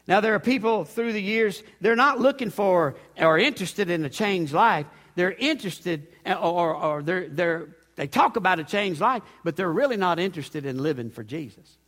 Now, 0.06 0.20
there 0.20 0.34
are 0.34 0.40
people 0.40 0.84
through 0.84 1.12
the 1.12 1.22
years, 1.22 1.62
they're 1.80 1.94
not 1.94 2.18
looking 2.18 2.50
for 2.50 2.96
or 3.16 3.38
interested 3.38 3.90
in 3.90 4.04
a 4.04 4.10
changed 4.10 4.52
life. 4.52 4.86
They're 5.14 5.32
interested, 5.32 6.08
or, 6.26 6.74
or 6.74 7.02
they're, 7.02 7.28
they're, 7.28 7.76
they 7.94 8.08
talk 8.08 8.36
about 8.36 8.58
a 8.58 8.64
changed 8.64 9.00
life, 9.00 9.22
but 9.44 9.54
they're 9.54 9.72
really 9.72 9.96
not 9.96 10.18
interested 10.18 10.66
in 10.66 10.82
living 10.82 11.10
for 11.10 11.22
Jesus. 11.22 11.78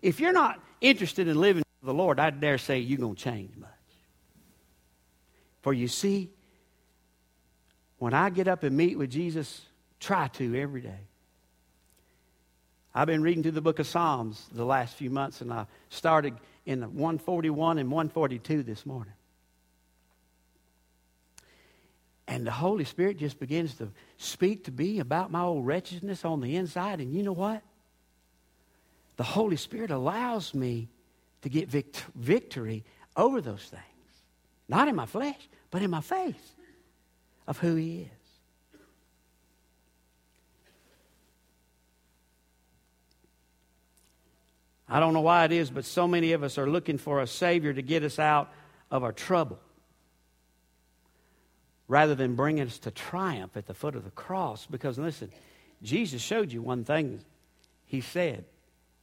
If 0.00 0.20
you're 0.20 0.32
not 0.32 0.60
interested 0.80 1.26
in 1.26 1.40
living 1.40 1.64
for 1.80 1.86
the 1.86 1.94
Lord, 1.94 2.20
I 2.20 2.30
dare 2.30 2.58
say 2.58 2.78
you're 2.78 2.98
going 2.98 3.16
to 3.16 3.22
change 3.22 3.56
much. 3.56 3.70
For 5.62 5.72
you 5.72 5.88
see, 5.88 6.30
when 8.02 8.14
I 8.14 8.30
get 8.30 8.48
up 8.48 8.64
and 8.64 8.76
meet 8.76 8.98
with 8.98 9.12
Jesus, 9.12 9.62
try 10.00 10.26
to 10.26 10.56
every 10.56 10.80
day. 10.80 11.06
I've 12.92 13.06
been 13.06 13.22
reading 13.22 13.44
through 13.44 13.52
the 13.52 13.60
book 13.60 13.78
of 13.78 13.86
Psalms 13.86 14.44
the 14.50 14.64
last 14.64 14.96
few 14.96 15.08
months, 15.08 15.40
and 15.40 15.52
I 15.52 15.66
started 15.88 16.34
in 16.66 16.80
141 16.80 17.78
and 17.78 17.92
142 17.92 18.64
this 18.64 18.84
morning. 18.84 19.12
And 22.26 22.44
the 22.44 22.50
Holy 22.50 22.82
Spirit 22.82 23.18
just 23.18 23.38
begins 23.38 23.74
to 23.76 23.88
speak 24.16 24.64
to 24.64 24.72
me 24.72 24.98
about 24.98 25.30
my 25.30 25.42
old 25.42 25.64
wretchedness 25.64 26.24
on 26.24 26.40
the 26.40 26.56
inside. 26.56 27.00
And 27.00 27.14
you 27.14 27.22
know 27.22 27.30
what? 27.30 27.62
the 29.16 29.22
Holy 29.22 29.56
Spirit 29.56 29.92
allows 29.92 30.54
me 30.54 30.88
to 31.42 31.48
get 31.48 31.68
vict- 31.68 32.04
victory 32.16 32.82
over 33.16 33.40
those 33.40 33.62
things. 33.62 33.82
Not 34.68 34.88
in 34.88 34.96
my 34.96 35.06
flesh, 35.06 35.48
but 35.70 35.82
in 35.82 35.90
my 35.92 36.00
faith 36.00 36.56
of 37.46 37.58
who 37.58 37.74
He 37.76 38.02
is. 38.02 38.08
I 44.88 45.00
don't 45.00 45.14
know 45.14 45.22
why 45.22 45.44
it 45.46 45.52
is, 45.52 45.70
but 45.70 45.86
so 45.86 46.06
many 46.06 46.32
of 46.32 46.42
us 46.42 46.58
are 46.58 46.68
looking 46.68 46.98
for 46.98 47.22
a 47.22 47.26
Savior 47.26 47.72
to 47.72 47.80
get 47.80 48.02
us 48.02 48.18
out 48.18 48.52
of 48.90 49.02
our 49.02 49.12
trouble 49.12 49.58
rather 51.88 52.14
than 52.14 52.34
bringing 52.34 52.66
us 52.66 52.78
to 52.80 52.90
triumph 52.90 53.56
at 53.56 53.66
the 53.66 53.74
foot 53.74 53.96
of 53.96 54.04
the 54.04 54.10
cross. 54.10 54.66
Because 54.66 54.98
listen, 54.98 55.30
Jesus 55.82 56.20
showed 56.20 56.52
you 56.52 56.62
one 56.62 56.84
thing. 56.84 57.20
He 57.86 58.00
said, 58.02 58.44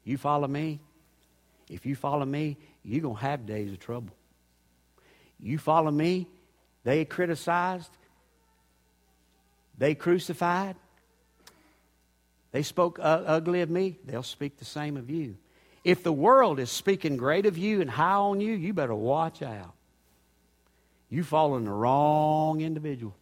You 0.03 0.17
follow 0.17 0.47
me. 0.47 0.79
If 1.69 1.85
you 1.85 1.95
follow 1.95 2.25
me, 2.25 2.57
you're 2.83 3.01
going 3.01 3.15
to 3.15 3.21
have 3.21 3.45
days 3.45 3.71
of 3.71 3.79
trouble. 3.79 4.13
You 5.39 5.57
follow 5.57 5.91
me, 5.91 6.27
they 6.83 7.05
criticized, 7.05 7.91
they 9.79 9.95
crucified, 9.95 10.75
they 12.51 12.61
spoke 12.63 12.99
ugly 13.01 13.61
of 13.61 13.69
me, 13.69 13.97
they'll 14.05 14.21
speak 14.21 14.57
the 14.57 14.65
same 14.65 14.97
of 14.97 15.09
you. 15.09 15.37
If 15.83 16.03
the 16.03 16.13
world 16.13 16.59
is 16.59 16.69
speaking 16.69 17.17
great 17.17 17.45
of 17.45 17.57
you 17.57 17.81
and 17.81 17.89
high 17.89 18.13
on 18.13 18.41
you, 18.41 18.51
you 18.53 18.73
better 18.73 18.93
watch 18.93 19.41
out. 19.41 19.73
You've 21.09 21.27
fallen 21.27 21.65
the 21.65 21.71
wrong 21.71 22.61
individual. 22.61 23.15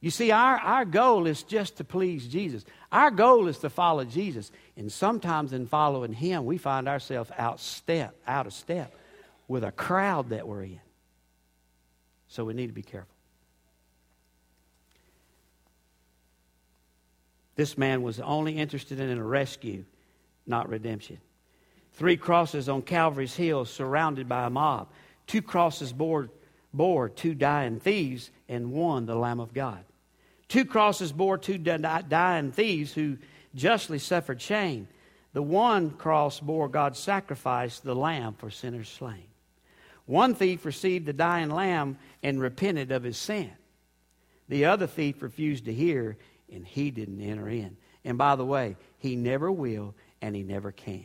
You 0.00 0.10
see, 0.10 0.30
our, 0.30 0.56
our 0.56 0.84
goal 0.84 1.26
is 1.26 1.42
just 1.42 1.76
to 1.76 1.84
please 1.84 2.26
Jesus. 2.26 2.64
Our 2.90 3.10
goal 3.10 3.48
is 3.48 3.58
to 3.58 3.70
follow 3.70 4.04
Jesus. 4.04 4.50
And 4.76 4.90
sometimes 4.90 5.52
in 5.52 5.66
following 5.66 6.12
Him, 6.12 6.46
we 6.46 6.56
find 6.56 6.88
ourselves 6.88 7.30
out 7.36 7.60
step, 7.60 8.14
out 8.26 8.46
of 8.46 8.52
step 8.52 8.94
with 9.48 9.64
a 9.64 9.72
crowd 9.72 10.30
that 10.30 10.46
we're 10.46 10.62
in. 10.62 10.80
So 12.28 12.44
we 12.44 12.54
need 12.54 12.68
to 12.68 12.72
be 12.72 12.82
careful. 12.82 13.17
This 17.58 17.76
man 17.76 18.02
was 18.02 18.20
only 18.20 18.56
interested 18.56 19.00
in 19.00 19.18
a 19.18 19.24
rescue, 19.24 19.84
not 20.46 20.68
redemption. 20.68 21.18
Three 21.94 22.16
crosses 22.16 22.68
on 22.68 22.82
Calvary's 22.82 23.34
Hill 23.34 23.64
surrounded 23.64 24.28
by 24.28 24.46
a 24.46 24.50
mob. 24.50 24.90
Two 25.26 25.42
crosses 25.42 25.92
bore, 25.92 26.30
bore 26.72 27.08
two 27.08 27.34
dying 27.34 27.80
thieves, 27.80 28.30
and 28.48 28.70
one 28.70 29.06
the 29.06 29.16
Lamb 29.16 29.40
of 29.40 29.52
God. 29.52 29.84
Two 30.46 30.64
crosses 30.64 31.10
bore 31.10 31.36
two 31.36 31.58
dying 31.58 32.52
thieves 32.52 32.92
who 32.92 33.18
justly 33.56 33.98
suffered 33.98 34.40
shame. 34.40 34.86
The 35.32 35.42
one 35.42 35.90
cross 35.90 36.38
bore 36.38 36.68
God's 36.68 37.00
sacrifice, 37.00 37.80
the 37.80 37.96
lamb 37.96 38.34
for 38.34 38.50
sinners 38.50 38.88
slain. 38.88 39.26
One 40.06 40.36
thief 40.36 40.64
received 40.64 41.06
the 41.06 41.12
dying 41.12 41.50
lamb 41.50 41.98
and 42.22 42.40
repented 42.40 42.92
of 42.92 43.02
his 43.02 43.18
sin. 43.18 43.50
The 44.48 44.66
other 44.66 44.86
thief 44.86 45.22
refused 45.22 45.64
to 45.64 45.74
hear, 45.74 46.18
and 46.52 46.66
he 46.66 46.90
didn't 46.90 47.20
enter 47.20 47.48
in. 47.48 47.76
And 48.04 48.18
by 48.18 48.36
the 48.36 48.44
way, 48.44 48.76
he 48.98 49.16
never 49.16 49.50
will 49.50 49.94
and 50.20 50.34
he 50.34 50.42
never 50.42 50.72
can. 50.72 51.04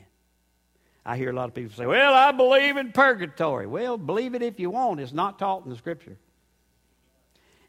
I 1.05 1.17
hear 1.17 1.29
a 1.29 1.33
lot 1.33 1.49
of 1.49 1.53
people 1.53 1.75
say, 1.75 1.85
Well, 1.85 2.13
I 2.13 2.31
believe 2.31 2.77
in 2.77 2.91
purgatory. 2.91 3.67
Well, 3.67 3.97
believe 3.97 4.35
it 4.35 4.41
if 4.41 4.59
you 4.59 4.69
want. 4.69 4.99
It's 4.99 5.11
not 5.11 5.37
taught 5.37 5.65
in 5.65 5.69
the 5.69 5.75
scripture. 5.75 6.17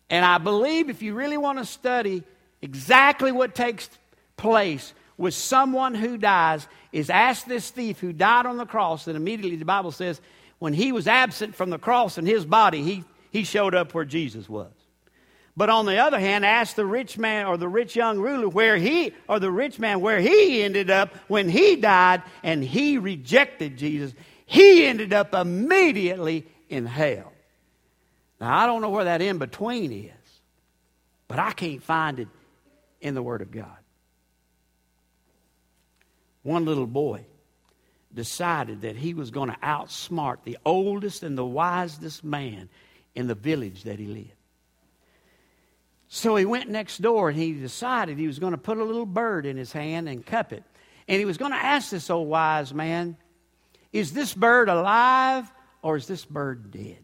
And 0.08 0.24
I 0.24 0.38
believe 0.38 0.90
if 0.90 1.02
you 1.02 1.14
really 1.14 1.36
want 1.36 1.58
to 1.58 1.64
study 1.64 2.22
exactly 2.62 3.32
what 3.32 3.54
takes 3.54 3.88
place 4.36 4.94
with 5.16 5.34
someone 5.34 5.94
who 5.94 6.18
dies, 6.18 6.66
is 6.92 7.10
ask 7.10 7.46
this 7.46 7.70
thief 7.70 8.00
who 8.00 8.12
died 8.12 8.46
on 8.46 8.56
the 8.56 8.66
cross, 8.66 9.06
and 9.06 9.16
immediately 9.16 9.56
the 9.56 9.64
Bible 9.64 9.92
says, 9.92 10.20
when 10.58 10.72
he 10.72 10.92
was 10.92 11.06
absent 11.06 11.54
from 11.54 11.70
the 11.70 11.78
cross 11.78 12.18
and 12.18 12.26
his 12.26 12.44
body, 12.44 12.82
he, 12.82 13.04
he 13.30 13.44
showed 13.44 13.74
up 13.74 13.94
where 13.94 14.04
Jesus 14.04 14.48
was. 14.48 14.72
But 15.56 15.70
on 15.70 15.86
the 15.86 15.98
other 15.98 16.18
hand, 16.18 16.44
ask 16.44 16.74
the 16.74 16.84
rich 16.84 17.16
man 17.16 17.46
or 17.46 17.56
the 17.56 17.68
rich 17.68 17.94
young 17.94 18.18
ruler 18.18 18.48
where 18.48 18.76
he, 18.76 19.12
or 19.28 19.38
the 19.38 19.52
rich 19.52 19.78
man 19.78 20.00
where 20.00 20.20
he 20.20 20.62
ended 20.62 20.90
up 20.90 21.14
when 21.28 21.48
he 21.48 21.76
died 21.76 22.22
and 22.42 22.64
he 22.64 22.98
rejected 22.98 23.76
Jesus. 23.76 24.14
He 24.46 24.84
ended 24.84 25.12
up 25.12 25.32
immediately 25.32 26.46
in 26.68 26.86
hell. 26.86 27.32
Now, 28.40 28.58
I 28.58 28.66
don't 28.66 28.82
know 28.82 28.90
where 28.90 29.04
that 29.04 29.22
in 29.22 29.38
between 29.38 29.92
is, 29.92 30.40
but 31.28 31.38
I 31.38 31.52
can't 31.52 31.82
find 31.82 32.18
it 32.18 32.28
in 33.00 33.14
the 33.14 33.22
Word 33.22 33.40
of 33.40 33.52
God. 33.52 33.78
One 36.42 36.64
little 36.64 36.86
boy 36.86 37.24
decided 38.12 38.82
that 38.82 38.96
he 38.96 39.14
was 39.14 39.30
going 39.30 39.50
to 39.50 39.56
outsmart 39.58 40.38
the 40.44 40.58
oldest 40.64 41.22
and 41.22 41.38
the 41.38 41.44
wisest 41.44 42.24
man 42.24 42.68
in 43.14 43.28
the 43.28 43.34
village 43.34 43.84
that 43.84 43.98
he 43.98 44.06
lived. 44.06 44.32
So 46.14 46.36
he 46.36 46.44
went 46.44 46.70
next 46.70 47.02
door 47.02 47.28
and 47.28 47.36
he 47.36 47.54
decided 47.54 48.18
he 48.18 48.28
was 48.28 48.38
going 48.38 48.52
to 48.52 48.56
put 48.56 48.78
a 48.78 48.84
little 48.84 49.04
bird 49.04 49.46
in 49.46 49.56
his 49.56 49.72
hand 49.72 50.08
and 50.08 50.24
cup 50.24 50.52
it. 50.52 50.62
And 51.08 51.18
he 51.18 51.24
was 51.24 51.38
going 51.38 51.50
to 51.50 51.58
ask 51.58 51.90
this 51.90 52.08
old 52.08 52.28
wise 52.28 52.72
man, 52.72 53.16
Is 53.92 54.12
this 54.12 54.32
bird 54.32 54.68
alive 54.68 55.52
or 55.82 55.96
is 55.96 56.06
this 56.06 56.24
bird 56.24 56.70
dead? 56.70 56.98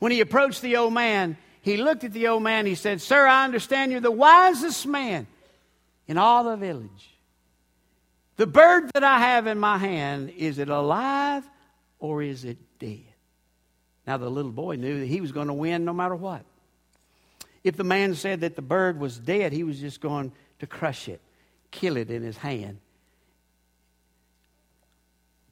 When 0.00 0.12
he 0.12 0.20
approached 0.20 0.60
the 0.60 0.76
old 0.76 0.92
man, 0.92 1.38
he 1.62 1.78
looked 1.78 2.04
at 2.04 2.12
the 2.12 2.28
old 2.28 2.42
man. 2.42 2.66
He 2.66 2.74
said, 2.74 3.00
Sir, 3.00 3.26
I 3.26 3.46
understand 3.46 3.90
you're 3.90 4.02
the 4.02 4.10
wisest 4.10 4.86
man 4.86 5.26
in 6.06 6.18
all 6.18 6.44
the 6.44 6.56
village. 6.56 7.16
The 8.36 8.46
bird 8.46 8.90
that 8.92 9.02
I 9.02 9.18
have 9.18 9.46
in 9.46 9.58
my 9.58 9.78
hand, 9.78 10.28
is 10.28 10.58
it 10.58 10.68
alive 10.68 11.48
or 11.98 12.22
is 12.22 12.44
it 12.44 12.58
dead? 12.78 13.06
Now, 14.06 14.18
the 14.18 14.28
little 14.28 14.52
boy 14.52 14.76
knew 14.76 15.00
that 15.00 15.06
he 15.06 15.22
was 15.22 15.32
going 15.32 15.48
to 15.48 15.54
win 15.54 15.86
no 15.86 15.94
matter 15.94 16.14
what. 16.14 16.44
If 17.64 17.76
the 17.76 17.84
man 17.84 18.14
said 18.14 18.42
that 18.42 18.54
the 18.54 18.62
bird 18.62 19.00
was 19.00 19.18
dead, 19.18 19.52
he 19.52 19.64
was 19.64 19.80
just 19.80 20.00
going 20.00 20.32
to 20.58 20.66
crush 20.66 21.08
it, 21.08 21.20
kill 21.70 21.96
it 21.96 22.10
in 22.10 22.22
his 22.22 22.36
hand. 22.36 22.78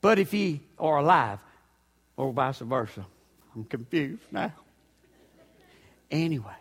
But 0.03 0.19
if 0.19 0.31
he, 0.31 0.61
or 0.77 0.99
alive, 0.99 1.39
or 2.17 2.33
vice 2.33 2.59
versa, 2.59 3.07
I'm 3.55 3.65
confused 3.65 4.23
now. 4.31 4.53
Anyway, 6.11 6.53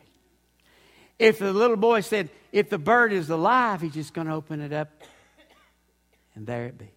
if 1.20 1.40
the 1.40 1.52
little 1.52 1.76
boy 1.76 2.00
said, 2.00 2.30
if 2.54 2.70
the 2.70 2.78
bird 2.78 3.12
is 3.12 3.30
alive, 3.30 3.82
he's 3.82 3.94
just 3.94 4.14
going 4.14 4.28
to 4.28 4.34
open 4.34 4.62
it 4.62 4.72
up 4.72 4.90
and 6.36 6.48
there 6.48 6.66
it 6.66 6.78
be. 6.78 6.90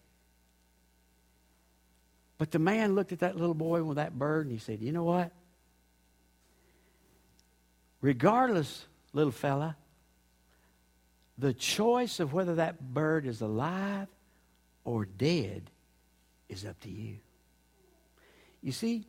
But 2.39 2.51
the 2.51 2.59
man 2.59 2.95
looked 2.95 3.13
at 3.13 3.21
that 3.21 3.37
little 3.37 3.55
boy 3.55 3.83
with 3.83 3.97
that 3.97 4.17
bird 4.19 4.47
and 4.47 4.53
he 4.53 4.59
said, 4.59 4.81
You 4.81 4.93
know 4.93 5.05
what? 5.05 5.33
Regardless, 8.05 8.85
little 9.15 9.33
fella, 9.33 9.79
the 11.39 11.55
choice 11.55 12.21
of 12.21 12.35
whether 12.35 12.57
that 12.57 12.93
bird 12.93 13.25
is 13.25 13.41
alive 13.41 14.09
or 14.85 15.07
dead 15.07 15.71
is 16.51 16.67
up 16.67 16.79
to 16.81 16.91
you. 16.91 17.17
You 18.63 18.73
see, 18.73 19.07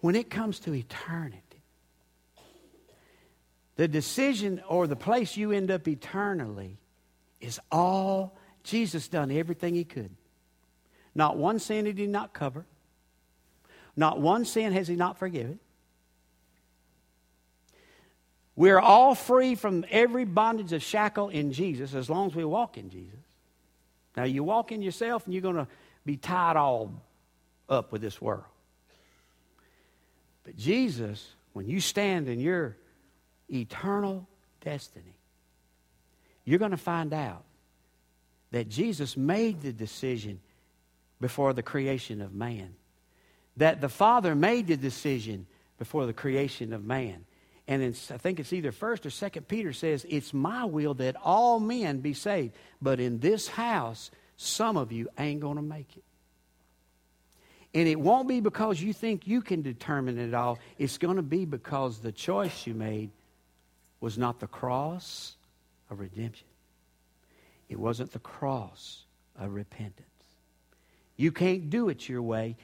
when 0.00 0.16
it 0.16 0.28
comes 0.28 0.58
to 0.60 0.74
eternity, 0.74 1.62
the 3.76 3.88
decision 3.88 4.60
or 4.68 4.86
the 4.86 4.94
place 4.94 5.34
you 5.34 5.50
end 5.50 5.70
up 5.70 5.88
eternally 5.88 6.76
is 7.40 7.58
all 7.72 8.36
Jesus 8.64 9.08
done 9.08 9.30
everything 9.30 9.74
he 9.74 9.84
could. 9.84 10.14
Not 11.14 11.38
one 11.38 11.58
sin 11.58 11.86
he 11.86 11.92
did 11.92 12.10
not 12.10 12.34
cover. 12.34 12.66
Not 13.96 14.20
one 14.20 14.44
sin 14.44 14.74
has 14.74 14.88
he 14.88 14.94
not 14.94 15.18
forgiven. 15.18 15.58
We're 18.56 18.80
all 18.80 19.14
free 19.14 19.54
from 19.54 19.84
every 19.90 20.24
bondage 20.24 20.72
of 20.72 20.82
shackle 20.82 21.28
in 21.28 21.52
Jesus 21.52 21.94
as 21.94 22.10
long 22.10 22.26
as 22.26 22.34
we 22.34 22.44
walk 22.44 22.76
in 22.76 22.90
Jesus. 22.90 23.18
Now, 24.16 24.24
you 24.24 24.42
walk 24.44 24.72
in 24.72 24.82
yourself 24.82 25.24
and 25.24 25.34
you're 25.34 25.42
going 25.42 25.56
to 25.56 25.68
be 26.04 26.16
tied 26.16 26.56
all 26.56 26.92
up 27.68 27.92
with 27.92 28.02
this 28.02 28.20
world. 28.20 28.44
But 30.44 30.56
Jesus, 30.56 31.26
when 31.52 31.68
you 31.68 31.80
stand 31.80 32.28
in 32.28 32.40
your 32.40 32.76
eternal 33.48 34.26
destiny, 34.60 35.14
you're 36.44 36.58
going 36.58 36.72
to 36.72 36.76
find 36.76 37.12
out 37.12 37.44
that 38.50 38.68
Jesus 38.68 39.16
made 39.16 39.60
the 39.60 39.72
decision 39.72 40.40
before 41.20 41.52
the 41.52 41.62
creation 41.62 42.20
of 42.20 42.34
man. 42.34 42.74
That 43.56 43.80
the 43.80 43.88
Father 43.88 44.34
made 44.34 44.66
the 44.66 44.76
decision 44.76 45.46
before 45.78 46.06
the 46.06 46.12
creation 46.12 46.72
of 46.72 46.84
man. 46.84 47.24
And 47.70 47.84
I 47.84 48.18
think 48.18 48.40
it's 48.40 48.52
either 48.52 48.72
first 48.72 49.06
or 49.06 49.10
second 49.10 49.46
Peter 49.46 49.72
says, 49.72 50.04
It's 50.08 50.34
my 50.34 50.64
will 50.64 50.94
that 50.94 51.14
all 51.22 51.60
men 51.60 52.00
be 52.00 52.14
saved. 52.14 52.52
But 52.82 52.98
in 52.98 53.20
this 53.20 53.46
house, 53.46 54.10
some 54.36 54.76
of 54.76 54.90
you 54.90 55.08
ain't 55.16 55.40
going 55.40 55.54
to 55.54 55.62
make 55.62 55.96
it. 55.96 56.02
And 57.72 57.86
it 57.86 58.00
won't 58.00 58.26
be 58.26 58.40
because 58.40 58.82
you 58.82 58.92
think 58.92 59.28
you 59.28 59.40
can 59.40 59.62
determine 59.62 60.18
it 60.18 60.34
all. 60.34 60.58
It's 60.78 60.98
going 60.98 61.14
to 61.14 61.22
be 61.22 61.44
because 61.44 62.00
the 62.00 62.10
choice 62.10 62.66
you 62.66 62.74
made 62.74 63.12
was 64.00 64.18
not 64.18 64.40
the 64.40 64.48
cross 64.48 65.36
of 65.90 66.00
redemption. 66.00 66.48
It 67.68 67.78
wasn't 67.78 68.10
the 68.10 68.18
cross 68.18 69.04
of 69.38 69.54
repentance. 69.54 70.08
You 71.16 71.30
can't 71.30 71.70
do 71.70 71.88
it 71.88 72.08
your 72.08 72.22
way. 72.22 72.56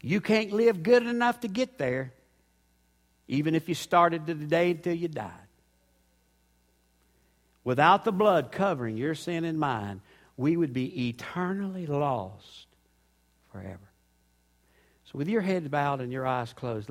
You 0.00 0.22
can't 0.22 0.50
live 0.50 0.82
good 0.82 1.06
enough 1.06 1.40
to 1.40 1.48
get 1.48 1.76
there, 1.76 2.14
even 3.28 3.54
if 3.54 3.68
you 3.68 3.74
started 3.74 4.26
today 4.26 4.72
until 4.72 4.94
you 4.94 5.08
died. 5.08 5.30
Without 7.64 8.04
the 8.04 8.12
blood 8.12 8.52
covering 8.52 8.96
your 8.96 9.14
sin 9.14 9.44
and 9.44 9.58
mine, 9.58 10.02
we 10.36 10.56
would 10.56 10.72
be 10.72 11.08
eternally 11.08 11.86
lost 11.86 12.66
forever. 13.50 13.78
So, 15.06 15.18
with 15.18 15.28
your 15.28 15.40
head 15.40 15.70
bowed 15.70 16.00
and 16.00 16.12
your 16.12 16.26
eyes 16.26 16.52
closed, 16.52 16.90